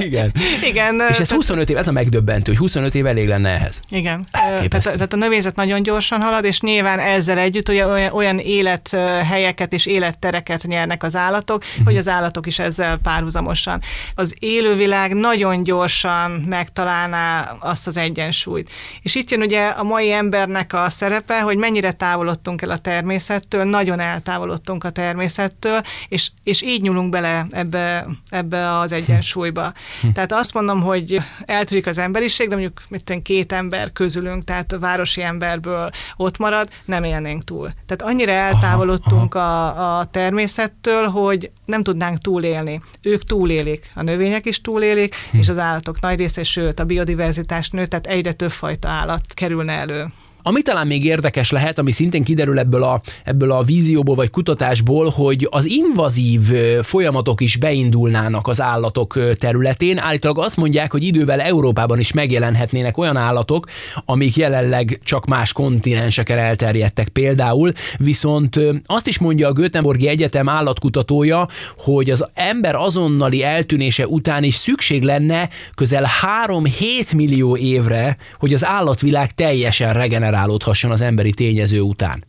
igen. 0.00 0.32
Igen, 0.68 0.94
És 0.94 1.04
ez 1.08 1.14
tehát- 1.16 1.28
25 1.30 1.70
év, 1.70 1.76
ez 1.76 1.88
a 1.88 1.92
megdöbbentő, 1.92 2.50
hogy 2.52 2.58
25 2.60 2.94
év 2.94 3.06
elég 3.06 3.28
lenne 3.28 3.48
ehhez. 3.50 3.80
Igen, 3.88 4.26
tehát, 4.68 4.82
tehát 4.82 5.12
a 5.12 5.16
növényzet 5.16 5.56
nagyon 5.56 5.82
gyorsan 5.82 6.20
halad, 6.20 6.44
és 6.44 6.60
nyilván 6.60 6.98
ezzel 6.98 7.38
együtt 7.38 7.68
ugye 7.68 7.86
olyan, 7.86 8.12
olyan 8.12 8.38
élethelyeket 8.38 9.72
és 9.72 9.86
élettereket 9.86 10.62
nyernek 10.66 11.02
az 11.02 11.16
állatok, 11.16 11.64
Mhm. 11.76 11.84
hogy 11.84 11.96
az 11.96 12.08
állatok 12.08 12.46
is 12.46 12.58
ezzel 12.58 12.96
párhuzamosan. 13.02 13.80
Az 14.14 14.34
élővilág 14.38 15.14
nagyon 15.14 15.62
gyorsan 15.62 16.30
megtalálná 16.30 17.40
azt 17.60 17.86
az 17.86 17.96
egyensúlyt. 17.96 18.70
És 19.02 19.14
itt 19.14 19.30
jön 19.30 19.40
ugye 19.42 19.66
a 19.66 19.82
mai 19.82 20.12
embernek 20.12 20.72
a 20.72 20.90
szerepe, 20.90 21.40
hogy 21.40 21.56
mennyire 21.56 21.92
távolodtunk 21.92 22.62
el 22.62 22.70
a 22.70 22.76
természettől, 22.78 23.64
nagyon 23.64 24.00
eltávolodtunk 24.00 24.84
a 24.84 24.90
természettől, 24.90 25.80
és, 26.08 26.15
és 26.42 26.62
így 26.62 26.82
nyúlunk 26.82 27.10
bele 27.10 27.46
ebbe, 27.50 28.06
ebbe 28.28 28.78
az 28.78 28.92
egyensúlyba. 28.92 29.72
Tehát 30.14 30.32
azt 30.32 30.54
mondom, 30.54 30.80
hogy 30.82 31.20
eltűnik 31.44 31.86
az 31.86 31.98
emberiség, 31.98 32.48
de 32.48 32.54
mondjuk 32.54 32.82
mit 32.88 33.04
tudom, 33.04 33.22
két 33.22 33.52
ember 33.52 33.92
közülünk, 33.92 34.44
tehát 34.44 34.72
a 34.72 34.78
városi 34.78 35.22
emberből 35.22 35.90
ott 36.16 36.38
marad, 36.38 36.68
nem 36.84 37.04
élnénk 37.04 37.44
túl. 37.44 37.72
Tehát 37.86 38.14
annyira 38.14 38.32
eltávolodtunk 38.32 39.34
a, 39.34 39.98
a 39.98 40.04
természettől, 40.04 41.06
hogy 41.06 41.50
nem 41.64 41.82
tudnánk 41.82 42.18
túlélni. 42.18 42.80
Ők 43.02 43.24
túlélik, 43.24 43.90
a 43.94 44.02
növények 44.02 44.46
is 44.46 44.60
túlélik, 44.60 45.14
és 45.32 45.48
az 45.48 45.58
állatok 45.58 46.00
nagy 46.00 46.18
része, 46.18 46.42
sőt 46.42 46.80
a 46.80 46.84
biodiverzitás 46.84 47.70
nő, 47.70 47.86
tehát 47.86 48.06
egyre 48.06 48.32
több 48.32 48.50
fajta 48.50 48.88
állat 48.88 49.34
kerülne 49.34 49.72
elő. 49.72 50.06
Ami 50.48 50.62
talán 50.62 50.86
még 50.86 51.04
érdekes 51.04 51.50
lehet, 51.50 51.78
ami 51.78 51.90
szintén 51.90 52.24
kiderül 52.24 52.58
ebből 52.58 52.82
a, 52.82 53.00
ebből 53.24 53.50
a 53.50 53.62
vízióból 53.62 54.14
vagy 54.14 54.30
kutatásból, 54.30 55.08
hogy 55.08 55.46
az 55.50 55.64
invazív 55.64 56.40
folyamatok 56.82 57.40
is 57.40 57.56
beindulnának 57.56 58.48
az 58.48 58.60
állatok 58.60 59.36
területén. 59.38 59.98
Állítólag 59.98 60.38
azt 60.38 60.56
mondják, 60.56 60.92
hogy 60.92 61.04
idővel 61.04 61.40
Európában 61.40 61.98
is 61.98 62.12
megjelenhetnének 62.12 62.98
olyan 62.98 63.16
állatok, 63.16 63.66
amik 64.04 64.36
jelenleg 64.36 65.00
csak 65.04 65.26
más 65.26 65.52
kontinenseken 65.52 66.38
elterjedtek 66.38 67.08
például, 67.08 67.72
viszont 67.98 68.60
azt 68.86 69.06
is 69.06 69.18
mondja 69.18 69.48
a 69.48 69.52
Göteborgi 69.52 70.08
Egyetem 70.08 70.48
állatkutatója, 70.48 71.48
hogy 71.78 72.10
az 72.10 72.26
ember 72.34 72.74
azonnali 72.74 73.42
eltűnése 73.42 74.06
után 74.06 74.42
is 74.42 74.54
szükség 74.54 75.02
lenne 75.02 75.48
közel 75.74 76.06
3-7 76.46 77.16
millió 77.16 77.56
évre, 77.56 78.16
hogy 78.38 78.54
az 78.54 78.64
állatvilág 78.64 79.34
teljesen 79.34 79.92
regenerálódhasson 80.36 80.90
az 80.90 81.00
emberi 81.00 81.32
tényező 81.32 81.80
után. 81.80 82.24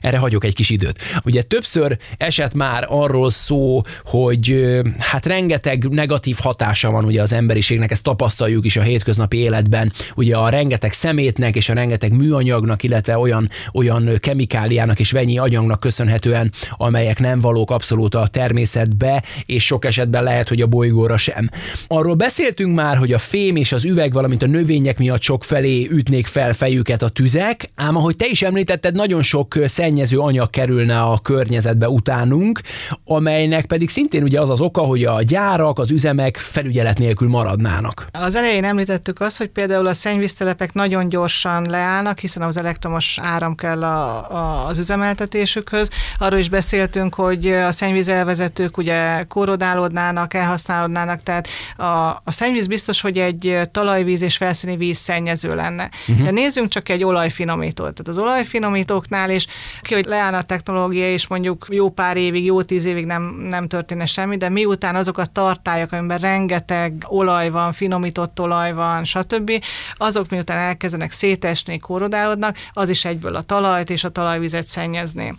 Erre 0.00 0.18
hagyok 0.18 0.44
egy 0.44 0.54
kis 0.54 0.70
időt. 0.70 0.98
Ugye 1.24 1.42
többször 1.42 1.96
esett 2.16 2.54
már 2.54 2.86
arról 2.88 3.30
szó, 3.30 3.80
hogy 4.04 4.76
hát 4.98 5.26
rengeteg 5.26 5.88
negatív 5.88 6.36
hatása 6.42 6.90
van 6.90 7.04
ugye 7.04 7.22
az 7.22 7.32
emberiségnek, 7.32 7.90
ezt 7.90 8.02
tapasztaljuk 8.02 8.64
is 8.64 8.76
a 8.76 8.82
hétköznapi 8.82 9.36
életben, 9.36 9.92
ugye 10.14 10.36
a 10.36 10.48
rengeteg 10.48 10.92
szemétnek 10.92 11.56
és 11.56 11.68
a 11.68 11.74
rengeteg 11.74 12.12
műanyagnak, 12.12 12.82
illetve 12.82 13.18
olyan, 13.18 13.48
olyan 13.72 14.10
kemikáliának 14.20 15.00
és 15.00 15.10
vegyi 15.10 15.38
anyagnak 15.38 15.80
köszönhetően, 15.80 16.52
amelyek 16.72 17.18
nem 17.18 17.40
valók 17.40 17.70
abszolút 17.70 18.14
a 18.14 18.26
természetbe, 18.26 19.22
és 19.46 19.64
sok 19.64 19.84
esetben 19.84 20.22
lehet, 20.22 20.48
hogy 20.48 20.60
a 20.60 20.66
bolygóra 20.66 21.16
sem. 21.16 21.48
Arról 21.86 22.14
beszéltünk 22.14 22.74
már, 22.74 22.96
hogy 22.96 23.12
a 23.12 23.18
fém 23.18 23.56
és 23.56 23.72
az 23.72 23.84
üveg, 23.84 24.12
valamint 24.12 24.42
a 24.42 24.46
növények 24.46 24.98
miatt 24.98 25.22
sok 25.22 25.44
felé 25.44 25.88
ütnék 25.90 26.26
fel 26.26 26.52
fejüket 26.52 27.02
a 27.02 27.08
tüzek, 27.08 27.68
ám 27.74 27.96
ahogy 27.96 28.16
te 28.16 28.26
is 28.26 28.42
említetted, 28.42 28.94
nagyon 28.94 29.22
sok 29.22 29.47
ö, 29.54 29.66
szennyező 29.66 30.18
anyag 30.18 30.50
kerülne 30.50 31.00
a 31.00 31.18
környezetbe 31.18 31.88
utánunk, 31.88 32.60
amelynek 33.04 33.66
pedig 33.66 33.90
szintén 33.90 34.22
ugye 34.22 34.40
az 34.40 34.50
az 34.50 34.60
oka, 34.60 34.80
hogy 34.80 35.04
a 35.04 35.22
gyárak, 35.22 35.78
az 35.78 35.90
üzemek 35.90 36.36
felügyelet 36.36 36.98
nélkül 36.98 37.28
maradnának. 37.28 38.06
Az 38.12 38.34
elején 38.34 38.64
említettük 38.64 39.20
azt, 39.20 39.38
hogy 39.38 39.48
például 39.48 39.86
a 39.86 39.92
szennyvíztelepek 39.92 40.72
nagyon 40.72 41.08
gyorsan 41.08 41.70
leállnak, 41.70 42.18
hiszen 42.18 42.42
az 42.42 42.56
elektromos 42.56 43.18
áram 43.22 43.54
kell 43.54 43.84
a, 43.84 44.30
a, 44.32 44.66
az 44.66 44.78
üzemeltetésükhöz. 44.78 45.90
Arról 46.18 46.38
is 46.38 46.48
beszéltünk, 46.48 47.14
hogy 47.14 47.52
a 47.52 47.72
szennyvízelvezetők 47.72 48.76
ugye 48.76 49.24
korodálódnának, 49.28 50.34
elhasználódnának, 50.34 51.22
tehát 51.22 51.48
a, 51.76 51.84
a 52.24 52.30
szennyvíz 52.30 52.66
biztos, 52.66 53.00
hogy 53.00 53.18
egy 53.18 53.60
talajvíz 53.72 54.22
és 54.22 54.36
felszíni 54.36 54.76
víz 54.76 54.98
szennyező 54.98 55.54
lenne. 55.54 55.90
Uh-huh. 56.08 56.24
De 56.24 56.30
nézzünk 56.30 56.68
csak 56.68 56.88
egy 56.88 57.04
olajfinomítót. 57.04 57.94
Tehát 57.94 58.08
az 58.08 58.18
olajfinomítóknál 58.18 59.30
is, 59.38 59.46
ki, 59.82 59.94
hogy 59.94 60.04
leállna 60.04 60.36
a 60.36 60.42
technológia, 60.42 61.12
és 61.12 61.26
mondjuk 61.26 61.66
jó 61.70 61.90
pár 61.90 62.16
évig, 62.16 62.44
jó 62.44 62.62
tíz 62.62 62.84
évig 62.84 63.06
nem, 63.06 63.22
nem 63.22 63.68
történne 63.68 64.06
semmi, 64.06 64.36
de 64.36 64.48
miután 64.48 64.94
azok 64.96 65.18
a 65.18 65.26
tartályok, 65.26 65.92
amiben 65.92 66.18
rengeteg 66.18 67.04
olaj 67.06 67.50
van, 67.50 67.72
finomított 67.72 68.40
olaj 68.40 68.72
van, 68.72 69.04
stb., 69.04 69.64
azok 69.94 70.30
miután 70.30 70.58
elkezdenek 70.58 71.12
szétesni, 71.12 71.78
korodálódnak, 71.78 72.56
az 72.72 72.88
is 72.88 73.04
egyből 73.04 73.34
a 73.34 73.42
talajt 73.42 73.90
és 73.90 74.04
a 74.04 74.08
talajvizet 74.08 74.66
szennyezni. 74.66 75.34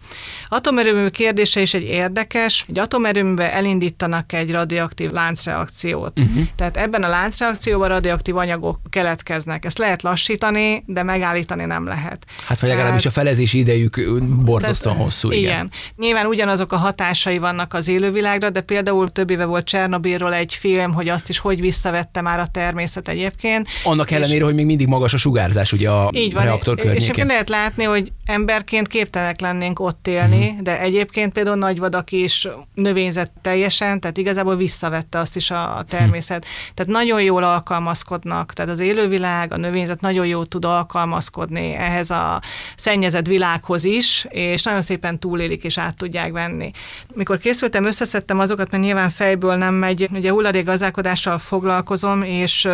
Atomerőmű 0.48 1.08
kérdése 1.08 1.62
is 1.62 1.74
egy 1.74 1.84
érdekes. 1.84 2.66
Egy 2.68 2.80
atomerőműbe 2.80 3.54
elindítanak 3.54 4.34
egy 4.34 4.52
radioaktív 4.52 5.12
láncreakciót. 5.12 6.20
Uh-huh. 6.20 6.48
Tehát 6.56 6.78
ebben 6.78 7.04
a 7.04 7.08
láncreakcióban 7.08 7.88
radioaktív 7.88 8.38
anyagok 8.38 8.80
keletkeznek. 8.90 9.66
Ezt 9.66 9.78
lehet 9.78 10.02
lassítani, 10.02 10.84
de 10.86 11.04
megállítani 11.04 11.66
nem 11.66 11.86
lehet. 11.86 12.26
Hát 12.46 12.60
vagy 12.60 12.70
legalábbis 12.70 13.06
a 13.06 13.12
felezési 13.12 13.58
idejük 13.58 13.88
ö, 13.97 14.17
borzasztóan 14.43 14.95
hosszú, 14.95 15.32
igen. 15.32 15.43
igen. 15.43 15.71
Nyilván 15.97 16.25
ugyanazok 16.25 16.71
a 16.71 16.78
hatásai 16.78 17.38
vannak 17.38 17.73
az 17.73 17.88
élővilágra, 17.88 18.49
de 18.49 18.62
például 18.62 19.10
több 19.10 19.30
éve 19.30 19.45
volt 19.45 19.65
Csernobilról 19.65 20.34
egy 20.34 20.54
film, 20.54 20.93
hogy 20.93 21.10
azt 21.10 21.30
is 21.30 21.38
hogy 21.39 21.60
visszavette 21.62 22.21
már 22.21 22.39
a 22.39 22.47
természet 22.47 23.08
egyébként. 23.08 23.67
Annak 23.84 24.12
ellenére, 24.12 24.43
hogy 24.43 24.56
még 24.56 24.65
mindig 24.65 24.88
magas 24.88 25.13
a 25.13 25.17
sugárzás 25.17 25.73
ugye 25.73 25.89
a 25.89 26.10
Így 26.13 26.34
van, 26.34 26.43
reaktor 26.43 26.78
és 26.78 26.84
környékén. 26.84 27.25
lehet 27.25 27.49
látni, 27.49 27.84
hogy 27.84 28.12
emberként 28.30 28.88
képtelenek 28.88 29.39
lennénk 29.39 29.80
ott 29.80 30.08
élni, 30.08 30.52
mm. 30.52 30.63
de 30.63 30.80
egyébként 30.80 31.34
például 31.34 31.56
nagyvadak 31.56 32.12
is 32.12 32.48
növényzet 32.74 33.32
teljesen, 33.42 34.00
tehát 34.00 34.18
igazából 34.18 34.56
visszavette 34.56 35.20
azt 35.20 35.36
is 35.36 35.52
a 35.52 35.78
a 35.78 35.84
természet. 35.84 36.46
Tehát 36.74 36.92
nagyon 36.92 37.22
jól 37.22 37.44
alkalmazkodnak, 37.44 38.54
tehát 38.54 38.72
az 38.72 38.80
élővilág, 38.80 39.54
a 39.54 39.58
növényzet 39.58 40.02
nagyon 40.02 40.26
jól 40.26 40.46
tud 40.46 40.65
alkalmazkodni 40.65 41.74
ehhez 41.74 42.10
a 42.10 42.42
szennyezett 42.76 43.28
világhoz 43.28 43.84
is, 43.84 44.28
és 44.30 44.63
nagyon 44.63 44.82
szépen 44.82 45.20
túlélik 45.20 45.63
és 45.63 45.78
át 45.78 45.98
tudják 45.98 46.32
venni. 46.32 46.72
Mikor 47.13 47.38
készültem, 47.38 47.86
összeszedtem 47.86 48.39
azokat, 48.39 48.72
mert 48.72 48.84
nyilván 48.84 49.10
fejből 49.10 49.56
nem 49.56 49.74
megy, 49.74 50.08
ugye 50.13 50.32
hulladékgazdálkodással 50.32 51.38
foglalkozom, 51.38 52.22
és 52.22 52.68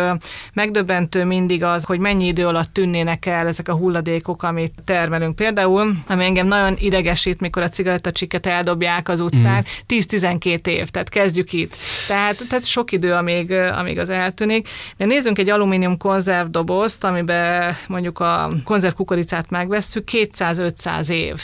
megdöbbentő 0.54 1.24
mindig 1.24 1.64
az, 1.64 1.84
hogy 1.84 1.98
mennyi 1.98 2.26
idő 2.26 2.46
alatt 2.46 2.72
tűnnének 2.72 3.26
el 3.26 3.46
ezek 3.46 3.68
a 3.68 3.74
hulladékok, 3.74 4.42
amit 4.42 4.74
termelünk. 4.84 5.34
Például, 5.46 5.92
ami 6.06 6.24
engem 6.24 6.46
nagyon 6.46 6.74
idegesít, 6.78 7.40
mikor 7.40 7.62
a 7.62 7.68
cigarettacsikket 7.68 8.46
eldobják 8.46 9.08
az 9.08 9.20
utcán, 9.20 9.58
mm. 9.58 9.98
10-12 9.98 10.66
év, 10.66 10.88
tehát 10.88 11.08
kezdjük 11.08 11.52
itt. 11.52 11.76
Tehát, 12.08 12.42
tehát 12.48 12.64
sok 12.64 12.92
idő, 12.92 13.12
amíg, 13.12 13.52
amíg 13.52 13.98
az 13.98 14.08
eltűnik. 14.08 14.68
De 14.96 15.04
nézzünk 15.04 15.38
egy 15.38 15.48
alumínium 15.48 15.96
konzervdobozt, 15.96 17.04
amiben 17.04 17.74
mondjuk 17.88 18.18
a 18.18 18.50
konzervkukoricát 18.64 19.50
megvesszük, 19.50 20.08
200-500 20.12 21.08
év. 21.08 21.40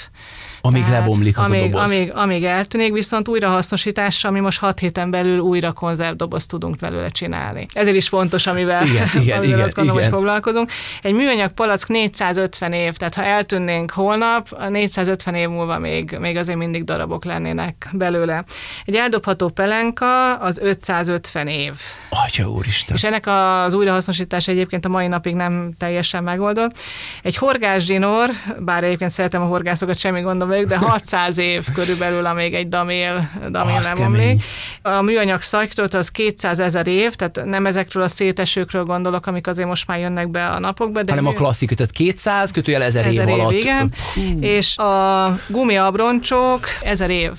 Amíg 0.65 0.83
Tehát, 0.83 0.99
lebomlik 0.99 1.39
az 1.39 1.51
amíg, 1.51 1.63
a 1.63 1.65
doboz. 1.65 1.91
Amíg, 1.91 2.13
amíg 2.15 2.45
eltűnik, 2.45 2.93
viszont 2.93 3.29
újrahasznosítással 3.29 4.31
mi 4.31 4.41
most 4.41 4.59
6 4.59 4.79
héten 4.79 5.11
belül 5.11 5.39
újra 5.39 5.73
konzervdobozt 5.73 6.49
tudunk 6.49 6.77
belőle 6.77 7.09
csinálni. 7.09 7.67
Ezért 7.73 7.97
is 7.97 8.09
fontos, 8.09 8.47
amivel, 8.47 8.87
igen, 8.87 9.09
igen, 9.21 9.37
amivel 9.39 9.45
igen, 9.45 9.61
azt 9.61 9.75
gondolom, 9.75 10.01
igen. 10.01 10.11
hogy 10.11 10.21
foglalkozunk. 10.21 10.71
Egy 11.03 11.13
műanyag 11.13 11.53
palack 11.53 11.89
450 11.89 12.73
év, 12.73 12.97
tehát 12.97 13.15
ha 13.15 13.23
eltűnnénk 13.23 13.91
holnap, 13.91 14.69
450 14.69 15.35
év 15.35 15.49
múlva 15.49 15.79
még, 15.79 16.17
még 16.21 16.37
azért 16.37 16.59
mindig 16.59 16.85
darabok 16.85 17.25
lennének 17.25 17.89
belőle. 17.93 18.45
Egy 18.85 18.95
eldobható 18.95 19.49
pelenka 19.49 20.35
az 20.35 20.59
550 20.59 21.47
év. 21.47 21.73
Atya 22.11 22.51
úristen. 22.51 22.97
És 22.97 23.05
ennek 23.05 23.27
az 23.27 23.75
újrahasznosítás 23.75 24.49
egyébként 24.49 24.85
a 24.85 24.89
mai 24.89 25.07
napig 25.07 25.35
nem 25.35 25.73
teljesen 25.79 26.23
megoldott. 26.23 26.79
Egy 27.23 27.37
horgászzsinór, 27.37 28.31
bár 28.59 28.85
egyébként 28.85 29.11
szeretem 29.11 29.43
a 29.43 29.47
horgászokat, 29.47 29.97
semmi 29.97 30.21
gondom 30.21 30.51
velük, 30.53 30.69
de 30.69 30.77
600 30.77 31.39
év 31.39 31.67
körülbelül, 31.75 32.27
amíg 32.27 32.55
egy 32.55 32.69
damél, 32.69 33.31
damél 33.51 33.77
Az 33.77 33.93
nem 33.93 34.07
omlik. 34.07 34.43
A 34.83 35.03
műanyag 35.03 35.41
szajktot 35.41 35.95
az 35.95 36.09
200 36.09 36.61
ezer 36.61 36.87
év, 36.87 37.15
tehát 37.15 37.45
nem 37.45 37.67
ezekről 37.67 38.03
a 38.03 38.09
szétesőkről 38.09 38.85
gondolok, 38.85 39.27
amik 39.27 39.47
azért 39.47 39.69
most 39.69 39.87
már 39.87 39.99
jönnek 39.99 40.29
be 40.29 40.47
a 40.47 40.59
napokba. 40.59 41.03
De 41.03 41.13
hanem 41.13 41.27
a 41.27 41.31
mű- 41.31 41.39
klasszik, 41.39 41.71
tehát 41.71 41.93
200 41.93 42.51
kötőjel 42.51 42.83
1000 42.83 43.05
év 43.05 43.11
ezer 43.11 43.29
év, 43.29 43.35
alatt. 43.35 43.53
igen. 43.53 43.93
És 44.41 44.79
a 44.79 45.37
gumiabroncsok 45.49 46.67
ezer 46.83 47.11
év. 47.11 47.31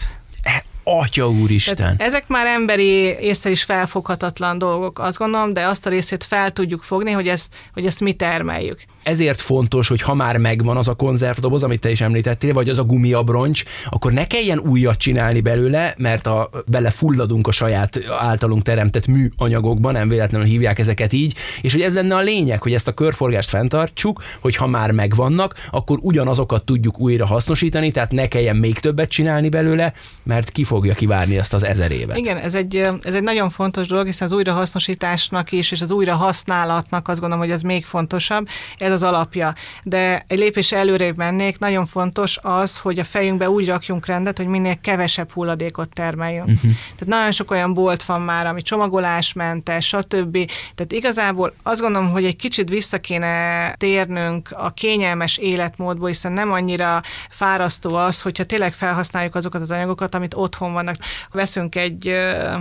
Atya 0.84 1.30
úristen. 1.30 1.76
Tehát 1.76 2.02
ezek 2.02 2.28
már 2.28 2.46
emberi 2.46 2.92
észre 3.20 3.50
is 3.50 3.64
felfoghatatlan 3.64 4.58
dolgok, 4.58 5.00
azt 5.00 5.18
gondolom, 5.18 5.54
de 5.54 5.66
azt 5.66 5.86
a 5.86 5.90
részét 5.90 6.24
fel 6.24 6.52
tudjuk 6.52 6.84
fogni, 6.84 7.12
hogy 7.12 7.28
ezt, 7.28 7.56
hogy 7.74 7.86
ezt 7.86 8.00
mi 8.00 8.14
termeljük. 8.14 8.84
Ezért 9.04 9.42
fontos, 9.42 9.88
hogy 9.88 10.02
ha 10.02 10.14
már 10.14 10.38
megvan 10.38 10.78
az 10.78 10.88
a 10.88 10.94
konzervdoboz, 10.94 11.64
amit 11.64 11.80
te 11.80 11.90
is 11.90 12.02
említettél, 12.02 12.54
vagy 12.54 12.70
az 12.70 12.78
a 12.78 12.84
gumiabroncs, 12.84 13.64
akkor 13.90 14.12
ne 14.12 14.28
kelljen 14.28 14.60
újat 14.60 14.98
csinálni 14.98 15.42
belőle, 15.42 15.94
mert 15.98 16.28
a, 16.28 16.50
bele 16.68 16.90
fulladunk 16.90 17.48
a 17.48 17.52
saját 17.52 18.00
általunk 18.20 18.62
teremtett 18.62 19.08
műanyagokba, 19.08 19.92
nem 19.92 20.10
véletlenül 20.10 20.48
hívják 20.48 20.80
ezeket 20.80 21.14
így, 21.14 21.36
és 21.62 21.72
hogy 21.74 21.82
ez 21.82 21.94
lenne 21.94 22.16
a 22.16 22.22
lényeg, 22.22 22.62
hogy 22.62 22.74
ezt 22.74 22.88
a 22.88 22.94
körforgást 22.94 23.50
fenntartsuk, 23.50 24.24
hogy 24.40 24.56
ha 24.56 24.68
már 24.68 24.92
megvannak, 24.92 25.68
akkor 25.72 25.98
ugyanazokat 26.02 26.66
tudjuk 26.66 27.00
újra 27.00 27.26
hasznosítani, 27.26 27.92
tehát 27.92 28.12
ne 28.12 28.28
kelljen 28.28 28.56
még 28.56 28.80
többet 28.80 29.10
csinálni 29.10 29.50
belőle, 29.50 29.94
mert 30.24 30.50
ki 30.50 30.64
fogja 30.74 30.94
kivárni 30.94 31.38
ezt 31.38 31.54
az 31.54 31.64
ezer 31.64 31.92
évet. 31.92 32.18
Igen, 32.18 32.38
ez 32.38 32.56
egy, 32.56 32.76
ez 33.02 33.14
egy 33.14 33.24
nagyon 33.24 33.50
fontos 33.50 33.88
dolog, 33.88 34.06
hiszen 34.06 34.28
az 34.28 34.34
újrahasznosításnak 34.34 35.52
is, 35.52 35.72
és 35.72 35.82
az 35.82 35.92
újrahasználatnak 35.92 37.08
azt 37.08 37.20
gondolom, 37.20 37.44
hogy 37.44 37.54
az 37.54 37.62
még 37.62 37.86
fontosabb, 37.86 38.48
ez 38.78 38.92
az 38.92 39.04
alapja. 39.04 39.54
De 39.84 40.24
egy 40.28 40.38
lépés 40.38 40.72
előrébb 40.72 41.18
mennék, 41.18 41.60
nagyon 41.60 41.86
fontos 41.86 42.40
az, 42.42 42.78
hogy 42.78 43.00
a 43.00 43.04
fejünkbe 43.04 43.50
úgy 43.50 43.68
rakjunk 43.68 44.06
rendet, 44.06 44.38
hogy 44.38 44.48
minél 44.48 44.80
kevesebb 44.82 45.32
hulladékot 45.32 45.90
termeljünk. 45.90 46.48
Uh-huh. 46.48 46.72
Tehát 46.72 47.06
nagyon 47.06 47.32
sok 47.32 47.52
olyan 47.52 47.74
bolt 47.74 48.04
van 48.04 48.22
már, 48.22 48.46
ami 48.48 48.62
csomagolásmentes, 48.62 49.88
stb. 49.88 50.38
Tehát 50.76 50.92
igazából 50.92 51.54
azt 51.64 51.82
gondolom, 51.82 52.12
hogy 52.12 52.26
egy 52.26 52.36
kicsit 52.36 52.70
vissza 52.70 52.98
kéne 52.98 53.74
térnünk 53.74 54.50
a 54.52 54.74
kényelmes 54.74 55.38
életmódból, 55.38 56.08
hiszen 56.08 56.32
nem 56.32 56.52
annyira 56.52 57.02
fárasztó 57.30 57.96
az, 57.96 58.22
hogyha 58.22 58.44
tényleg 58.44 58.74
felhasználjuk 58.74 59.36
azokat 59.36 59.62
az 59.62 59.72
anyagokat, 59.72 60.16
amit 60.16 60.34
otthon 60.34 60.63
vannak. 60.72 60.96
Veszünk 61.32 61.76
egy 61.76 62.14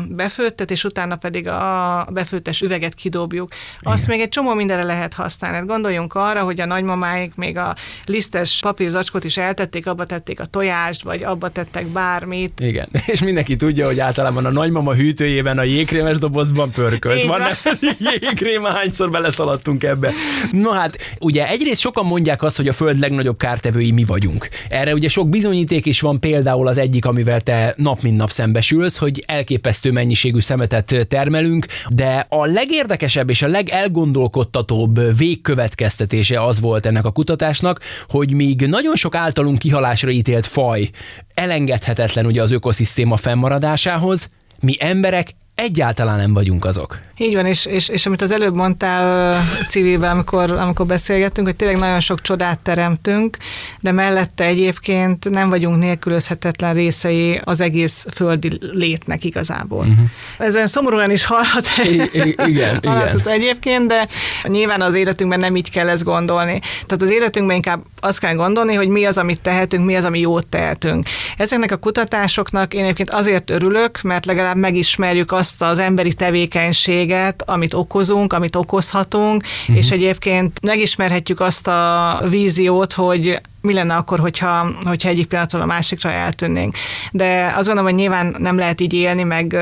befőttet, 0.09 0.71
és 0.71 0.85
utána 0.85 1.17
pedig 1.17 1.49
a 1.49 2.07
befőttes 2.11 2.61
üveget 2.61 2.95
kidobjuk. 2.95 3.51
Azt 3.83 4.07
még 4.07 4.21
egy 4.21 4.29
csomó 4.29 4.55
mindenre 4.55 4.83
lehet 4.83 5.15
használni. 5.15 5.57
Hát 5.57 5.67
gondoljunk 5.67 6.15
arra, 6.15 6.43
hogy 6.43 6.61
a 6.61 6.67
nagymamáik 6.67 7.35
még 7.35 7.57
a 7.57 7.75
lisztes 8.05 8.61
papírzacskót 8.61 9.25
is 9.25 9.37
eltették, 9.37 9.87
abba 9.87 10.07
tették 10.07 10.41
a 10.41 10.45
tojást, 10.45 11.03
vagy 11.03 11.23
abba 11.23 11.49
tettek 11.49 11.87
bármit. 11.87 12.61
Igen, 12.61 12.89
és 13.13 13.23
mindenki 13.23 13.57
tudja, 13.57 13.87
hogy 13.87 14.01
általában 14.01 14.47
a 14.47 14.51
nagymama 14.51 14.95
hűtőjében 14.95 15.59
a 15.59 15.63
jégkrémes 15.63 16.19
dobozban 16.19 16.71
pörkölt 16.71 17.19
Így 17.19 17.27
van. 17.27 17.41
van. 17.41 17.79
Jégkrém, 18.21 18.65
hányszor 18.65 19.11
beleszaladtunk 19.11 19.85
ebbe. 19.85 20.13
No 20.51 20.71
hát, 20.71 20.99
ugye 21.19 21.49
egyrészt 21.49 21.81
sokan 21.81 22.05
mondják 22.05 22.43
azt, 22.43 22.57
hogy 22.57 22.69
a 22.69 22.73
föld 22.73 22.99
legnagyobb 22.99 23.37
kártevői 23.37 23.93
mi 23.93 24.05
vagyunk. 24.05 24.49
Erre 24.69 24.93
ugye 24.93 25.09
sok 25.09 25.29
bizonyíték 25.29 25.87
is 25.87 26.01
van, 26.01 26.21
például 26.21 26.69
az 26.69 26.79
egyik, 26.79 27.05
amivel 27.05 27.41
te 27.41 27.75
nap 27.93 28.03
mint 28.03 28.17
nap 28.17 28.31
szembesülsz, 28.31 28.97
hogy 28.97 29.23
elképesztő 29.27 29.93
mennyiségű 29.93 30.41
szemetet 30.41 31.07
termelünk, 31.09 31.67
de 31.89 32.27
a 32.29 32.47
legérdekesebb 32.47 33.31
és 33.31 33.43
a 33.43 33.47
legelgondolkodtatóbb 33.47 35.17
végkövetkeztetése 35.17 36.45
az 36.45 36.61
volt 36.61 36.87
ennek 36.87 37.05
a 37.05 37.11
kutatásnak, 37.11 37.81
hogy 38.09 38.33
míg 38.33 38.67
nagyon 38.67 38.95
sok 38.95 39.15
általunk 39.15 39.59
kihalásra 39.59 40.11
ítélt 40.11 40.47
faj 40.47 40.91
elengedhetetlen 41.35 42.27
ugye 42.27 42.43
az 42.43 42.53
ökoszisztéma 42.53 43.17
fennmaradásához, 43.17 44.29
mi 44.61 44.77
emberek 44.79 45.35
egyáltalán 45.63 46.19
nem 46.19 46.33
vagyunk 46.33 46.65
azok. 46.65 46.99
Így 47.17 47.35
van, 47.35 47.47
és, 47.47 47.67
és, 47.67 47.89
és 47.89 48.07
amit 48.07 48.23
az 48.23 48.33
előbb 48.33 48.55
mondtál 48.55 49.41
civilben, 49.69 50.11
amikor, 50.11 50.51
amikor 50.51 50.87
beszélgettünk, 50.87 51.47
hogy 51.47 51.57
tényleg 51.57 51.79
nagyon 51.79 52.01
sok 52.01 52.21
csodát 52.21 52.59
teremtünk, 52.59 53.37
de 53.81 53.93
mellette 53.93 54.45
egyébként 54.45 55.31
nem 55.31 55.49
vagyunk 55.49 55.79
nélkülözhetetlen 55.79 56.75
részei 56.75 57.41
az 57.45 57.61
egész 57.61 58.07
földi 58.15 58.59
létnek 58.73 59.25
igazából. 59.25 59.79
Uh-huh. 59.79 60.07
Ez 60.39 60.55
olyan 60.55 60.67
szomorúan 60.67 61.11
is 61.11 61.25
hallhat, 61.25 61.67
I- 61.85 62.11
i- 62.13 62.37
igen, 62.47 62.81
hallhat 62.85 63.15
igen. 63.21 63.33
egyébként, 63.33 63.87
de 63.87 64.07
nyilván 64.43 64.81
az 64.81 64.95
életünkben 64.95 65.39
nem 65.39 65.57
így 65.57 65.71
kell 65.71 65.89
ezt 65.89 66.05
gondolni. 66.05 66.61
Tehát 66.87 67.03
az 67.03 67.11
életünkben 67.11 67.57
inkább 67.57 67.83
azt 68.01 68.19
kell 68.21 68.35
gondolni, 68.35 68.75
hogy 68.75 68.89
mi 68.89 69.05
az, 69.05 69.19
amit 69.19 69.41
tehetünk, 69.41 69.85
mi 69.85 69.97
az, 69.97 70.05
ami 70.05 70.21
jót 70.21 70.47
tehetünk. 70.47 71.07
Ezeknek 71.37 71.73
a 71.73 71.77
kutatásoknak 71.77 72.75
én 72.75 72.83
egyébként 72.83 73.11
azért 73.11 73.51
örülök, 73.51 74.03
mert 74.03 74.27
legalább 74.27 74.57
megismerjük 74.57 75.33
azt 75.33 75.52
az 75.61 75.79
emberi 75.79 76.13
tevékenységet, 76.13 77.43
amit 77.47 77.75
okozunk, 77.75 78.33
amit 78.33 78.57
okozhatunk, 78.57 79.43
uh-huh. 79.43 79.77
és 79.77 79.91
egyébként 79.91 80.61
megismerhetjük 80.63 81.41
azt 81.41 81.67
a 81.67 82.21
víziót, 82.29 82.93
hogy 82.93 83.41
mi 83.63 83.73
lenne 83.73 83.95
akkor, 83.95 84.19
hogyha, 84.19 84.67
hogyha 84.85 85.09
egyik 85.09 85.27
pillanatról 85.27 85.63
a 85.63 85.67
másikra 85.67 86.11
eltűnnénk. 86.11 86.77
De 87.11 87.45
azt 87.57 87.67
gondolom, 87.67 87.85
hogy 87.85 87.95
nyilván 87.95 88.37
nem 88.39 88.59
lehet 88.59 88.81
így 88.81 88.93
élni, 88.93 89.23
meg... 89.23 89.53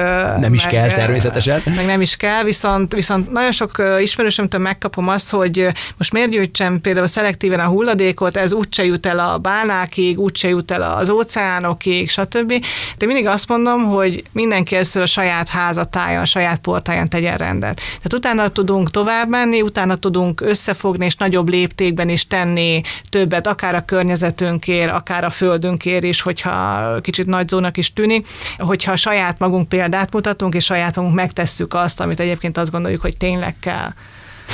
Nem 0.41 0.55
is 0.55 0.63
meg, 0.63 0.73
kell 0.73 0.89
természetesen. 0.89 1.63
Meg 1.65 1.87
nem 1.87 2.01
is 2.01 2.17
kell, 2.17 2.43
viszont, 2.43 2.95
viszont 2.95 3.33
nagyon 3.33 3.53
sok 3.53 3.83
ismerősömtől 4.01 4.61
megkapom 4.61 5.09
azt, 5.09 5.31
hogy 5.31 5.69
most 5.97 6.13
miért 6.13 6.31
gyűjtsem 6.31 6.81
például 6.81 7.07
szelektíven 7.07 7.61
a 7.61 7.67
hulladékot, 7.67 8.37
ez 8.37 8.53
úgyse 8.53 8.85
jut 8.85 9.07
el 9.07 9.19
a 9.19 9.39
bálnákig, 9.39 10.19
úgyse 10.19 10.49
jut 10.49 10.71
el 10.71 10.83
az 10.83 11.11
óceánokig, 11.11 12.11
stb. 12.11 12.65
De 12.99 13.07
mindig 13.07 13.27
azt 13.27 13.49
mondom, 13.49 13.85
hogy 13.85 14.25
mindenki 14.33 14.75
először 14.75 15.03
a 15.03 15.07
saját 15.07 15.49
házatájon, 15.49 16.21
a 16.21 16.25
saját 16.25 16.59
portáján 16.59 17.09
tegyen 17.09 17.37
rendet. 17.37 17.77
Tehát 17.77 18.13
utána 18.13 18.49
tudunk 18.49 18.91
tovább 18.91 19.29
menni, 19.29 19.63
utána 19.63 19.97
tudunk 19.97 20.41
összefogni, 20.41 21.05
és 21.05 21.17
nagyobb 21.17 21.49
léptékben 21.49 22.09
is 22.09 22.27
tenni 22.27 22.81
többet, 23.09 23.47
akár 23.47 23.75
a 23.75 23.85
környezetünkért, 23.91 24.91
akár 24.91 25.25
a 25.25 25.31
földünkért 25.31 26.03
is, 26.05 26.21
hogyha 26.21 27.01
kicsit 27.01 27.27
nagy 27.27 27.49
zónak 27.49 27.77
is 27.77 27.93
tűnik, 27.93 28.27
hogyha 28.59 28.97
saját 28.97 29.39
magunk 29.39 29.69
példát 29.69 30.13
mutatunk, 30.13 30.55
és 30.55 30.65
saját 30.65 30.97
magunk 30.97 31.15
megtesszük 31.15 31.75
azt, 31.75 32.01
amit 32.01 32.21
egyébként 32.21 32.59
azt 32.59 32.71
gondoljuk, 32.71 33.01
hogy 33.01 33.17
tényleg 33.17 33.55
kell. 33.61 33.89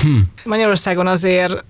Hm. 0.02 0.18
Magyarországon 0.44 1.06
azért 1.06 1.64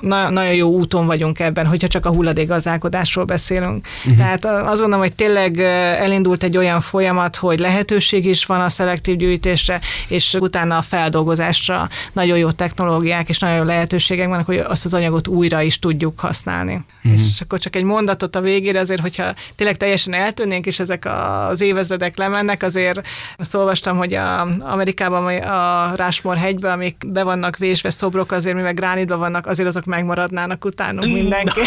na- 0.00 0.30
nagyon 0.30 0.54
jó 0.54 0.68
úton 0.68 1.06
vagyunk 1.06 1.38
ebben, 1.38 1.66
hogyha 1.66 1.88
csak 1.88 2.06
a 2.06 2.12
hulladékgazdálkodásról 2.14 3.24
beszélünk. 3.24 3.86
Uh-huh. 3.98 4.16
Tehát 4.16 4.44
azt 4.44 4.80
gondolom, 4.80 5.00
hogy 5.00 5.14
tényleg 5.14 5.58
elindult 5.98 6.42
egy 6.42 6.56
olyan 6.56 6.80
folyamat, 6.80 7.36
hogy 7.36 7.58
lehetőség 7.58 8.26
is 8.26 8.44
van 8.46 8.60
a 8.60 8.68
szelektív 8.68 9.16
gyűjtésre, 9.16 9.80
és 10.08 10.34
utána 10.40 10.76
a 10.76 10.82
feldolgozásra 10.82 11.88
nagyon 12.12 12.38
jó 12.38 12.50
technológiák 12.50 13.28
és 13.28 13.38
nagyon 13.38 13.56
jó 13.56 13.62
lehetőségek 13.62 14.28
vannak, 14.28 14.46
hogy 14.46 14.58
azt 14.58 14.84
az 14.84 14.94
anyagot 14.94 15.28
újra 15.28 15.62
is 15.62 15.78
tudjuk 15.78 16.20
használni. 16.20 16.84
Uh-huh. 17.04 17.20
És 17.20 17.40
akkor 17.40 17.58
csak 17.58 17.76
egy 17.76 17.84
mondatot 17.84 18.36
a 18.36 18.40
végére, 18.40 18.80
azért, 18.80 19.00
hogyha 19.00 19.34
tényleg 19.54 19.76
teljesen 19.76 20.14
eltűnnénk, 20.14 20.66
és 20.66 20.80
ezek 20.80 21.08
az 21.48 21.60
évezredek 21.60 22.16
lemennek, 22.16 22.62
azért 22.62 23.00
azt 23.36 23.54
olvastam, 23.54 23.96
hogy 23.96 24.14
a, 24.14 24.48
Amerikában 24.60 25.36
a 25.38 25.92
Rásmor 25.96 26.36
hegyben, 26.36 26.72
amik 26.72 26.96
be 27.06 27.22
vannak 27.22 27.56
vésve 27.70 27.90
szobrok, 27.90 28.32
azért 28.32 28.54
mivel 28.54 28.74
gránitban 28.74 29.18
vannak, 29.18 29.46
azért 29.46 29.68
azok 29.68 29.84
megmaradnának 29.84 30.64
utánunk 30.64 31.12
mindenki. 31.12 31.60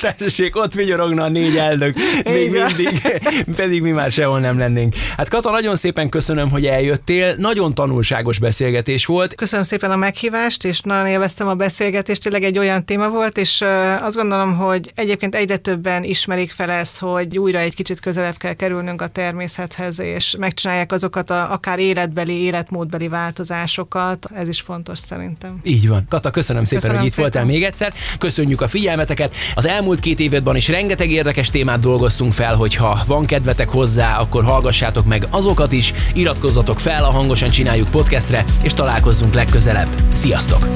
Tessék, 0.18 0.56
ott 0.56 0.74
vigyorogna 0.74 1.22
a 1.22 1.28
négy 1.28 1.56
elnök, 1.56 1.94
még 2.24 2.46
Igen. 2.46 2.66
mindig, 2.66 3.20
pedig 3.56 3.82
mi 3.82 3.90
már 3.90 4.12
sehol 4.12 4.40
nem 4.40 4.58
lennénk. 4.58 4.94
Hát 5.16 5.28
Kata, 5.28 5.50
nagyon 5.50 5.76
szépen 5.76 6.08
köszönöm, 6.08 6.50
hogy 6.50 6.66
eljöttél, 6.66 7.34
nagyon 7.36 7.74
tanulságos 7.74 8.38
beszélgetés 8.38 9.06
volt. 9.06 9.34
Köszönöm 9.34 9.64
szépen 9.64 9.90
a 9.90 9.96
meghívást, 9.96 10.64
és 10.64 10.80
nagyon 10.80 11.06
élveztem 11.06 11.48
a 11.48 11.54
beszélgetést, 11.54 12.22
tényleg 12.22 12.44
egy 12.44 12.58
olyan 12.58 12.84
téma 12.84 13.08
volt, 13.08 13.38
és 13.38 13.64
azt 14.00 14.16
gondolom, 14.16 14.56
hogy 14.56 14.92
egyébként 14.94 15.34
egyre 15.34 15.56
többen 15.56 16.04
ismerik 16.04 16.50
fel 16.50 16.70
ezt, 16.70 16.98
hogy 16.98 17.38
újra 17.38 17.58
egy 17.58 17.74
kicsit 17.74 18.00
közelebb 18.00 18.36
kell 18.36 18.54
kerülnünk 18.54 19.02
a 19.02 19.08
természethez, 19.08 20.00
és 20.00 20.34
megcsinálják 20.38 20.92
azokat 20.92 21.30
a 21.30 21.52
akár 21.52 21.78
életbeli, 21.78 22.42
életmódbeli 22.42 23.08
változásokat. 23.08 24.26
Ez 24.34 24.48
is 24.48 24.60
fontos 24.60 24.99
szerintem. 25.06 25.60
Így 25.62 25.88
van. 25.88 26.06
Kata, 26.08 26.30
köszönöm 26.30 26.64
szépen, 26.64 26.78
Köszönöm 26.80 26.96
hogy 26.96 27.06
itt 27.06 27.14
szépen. 27.14 27.30
voltál 27.30 27.50
még 27.52 27.62
egyszer. 27.64 27.92
Köszönjük 28.18 28.60
a 28.60 28.68
figyelmeteket. 28.68 29.34
Az 29.54 29.66
elmúlt 29.66 30.00
két 30.00 30.20
évadban 30.20 30.56
is 30.56 30.68
rengeteg 30.68 31.10
érdekes 31.10 31.50
témát 31.50 31.80
dolgoztunk 31.80 32.32
fel, 32.32 32.54
hogyha 32.56 33.00
van 33.06 33.26
kedvetek 33.26 33.68
hozzá, 33.68 34.18
akkor 34.18 34.44
hallgassátok 34.44 35.06
meg 35.06 35.26
azokat 35.30 35.72
is, 35.72 35.92
iratkozzatok 36.14 36.80
fel 36.80 37.04
a 37.04 37.10
Hangosan 37.10 37.50
Csináljuk 37.50 37.88
podcastre, 37.90 38.44
és 38.62 38.74
találkozzunk 38.74 39.34
legközelebb. 39.34 39.88
Sziasztok! 40.12 40.66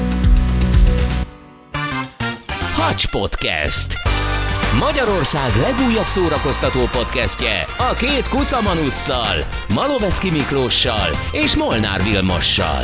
Hacs 2.75 3.07
Podcast. 3.07 3.93
Magyarország 4.79 5.51
legújabb 5.61 6.05
szórakoztató 6.13 6.79
podcastje 6.91 7.65
a 7.77 7.93
két 7.93 8.29
Kuszamanusszal, 8.29 9.35
Malovecki 9.73 10.31
Miklóssal 10.31 11.09
és 11.31 11.55
Molnár 11.55 12.03
Vilmossal. 12.03 12.83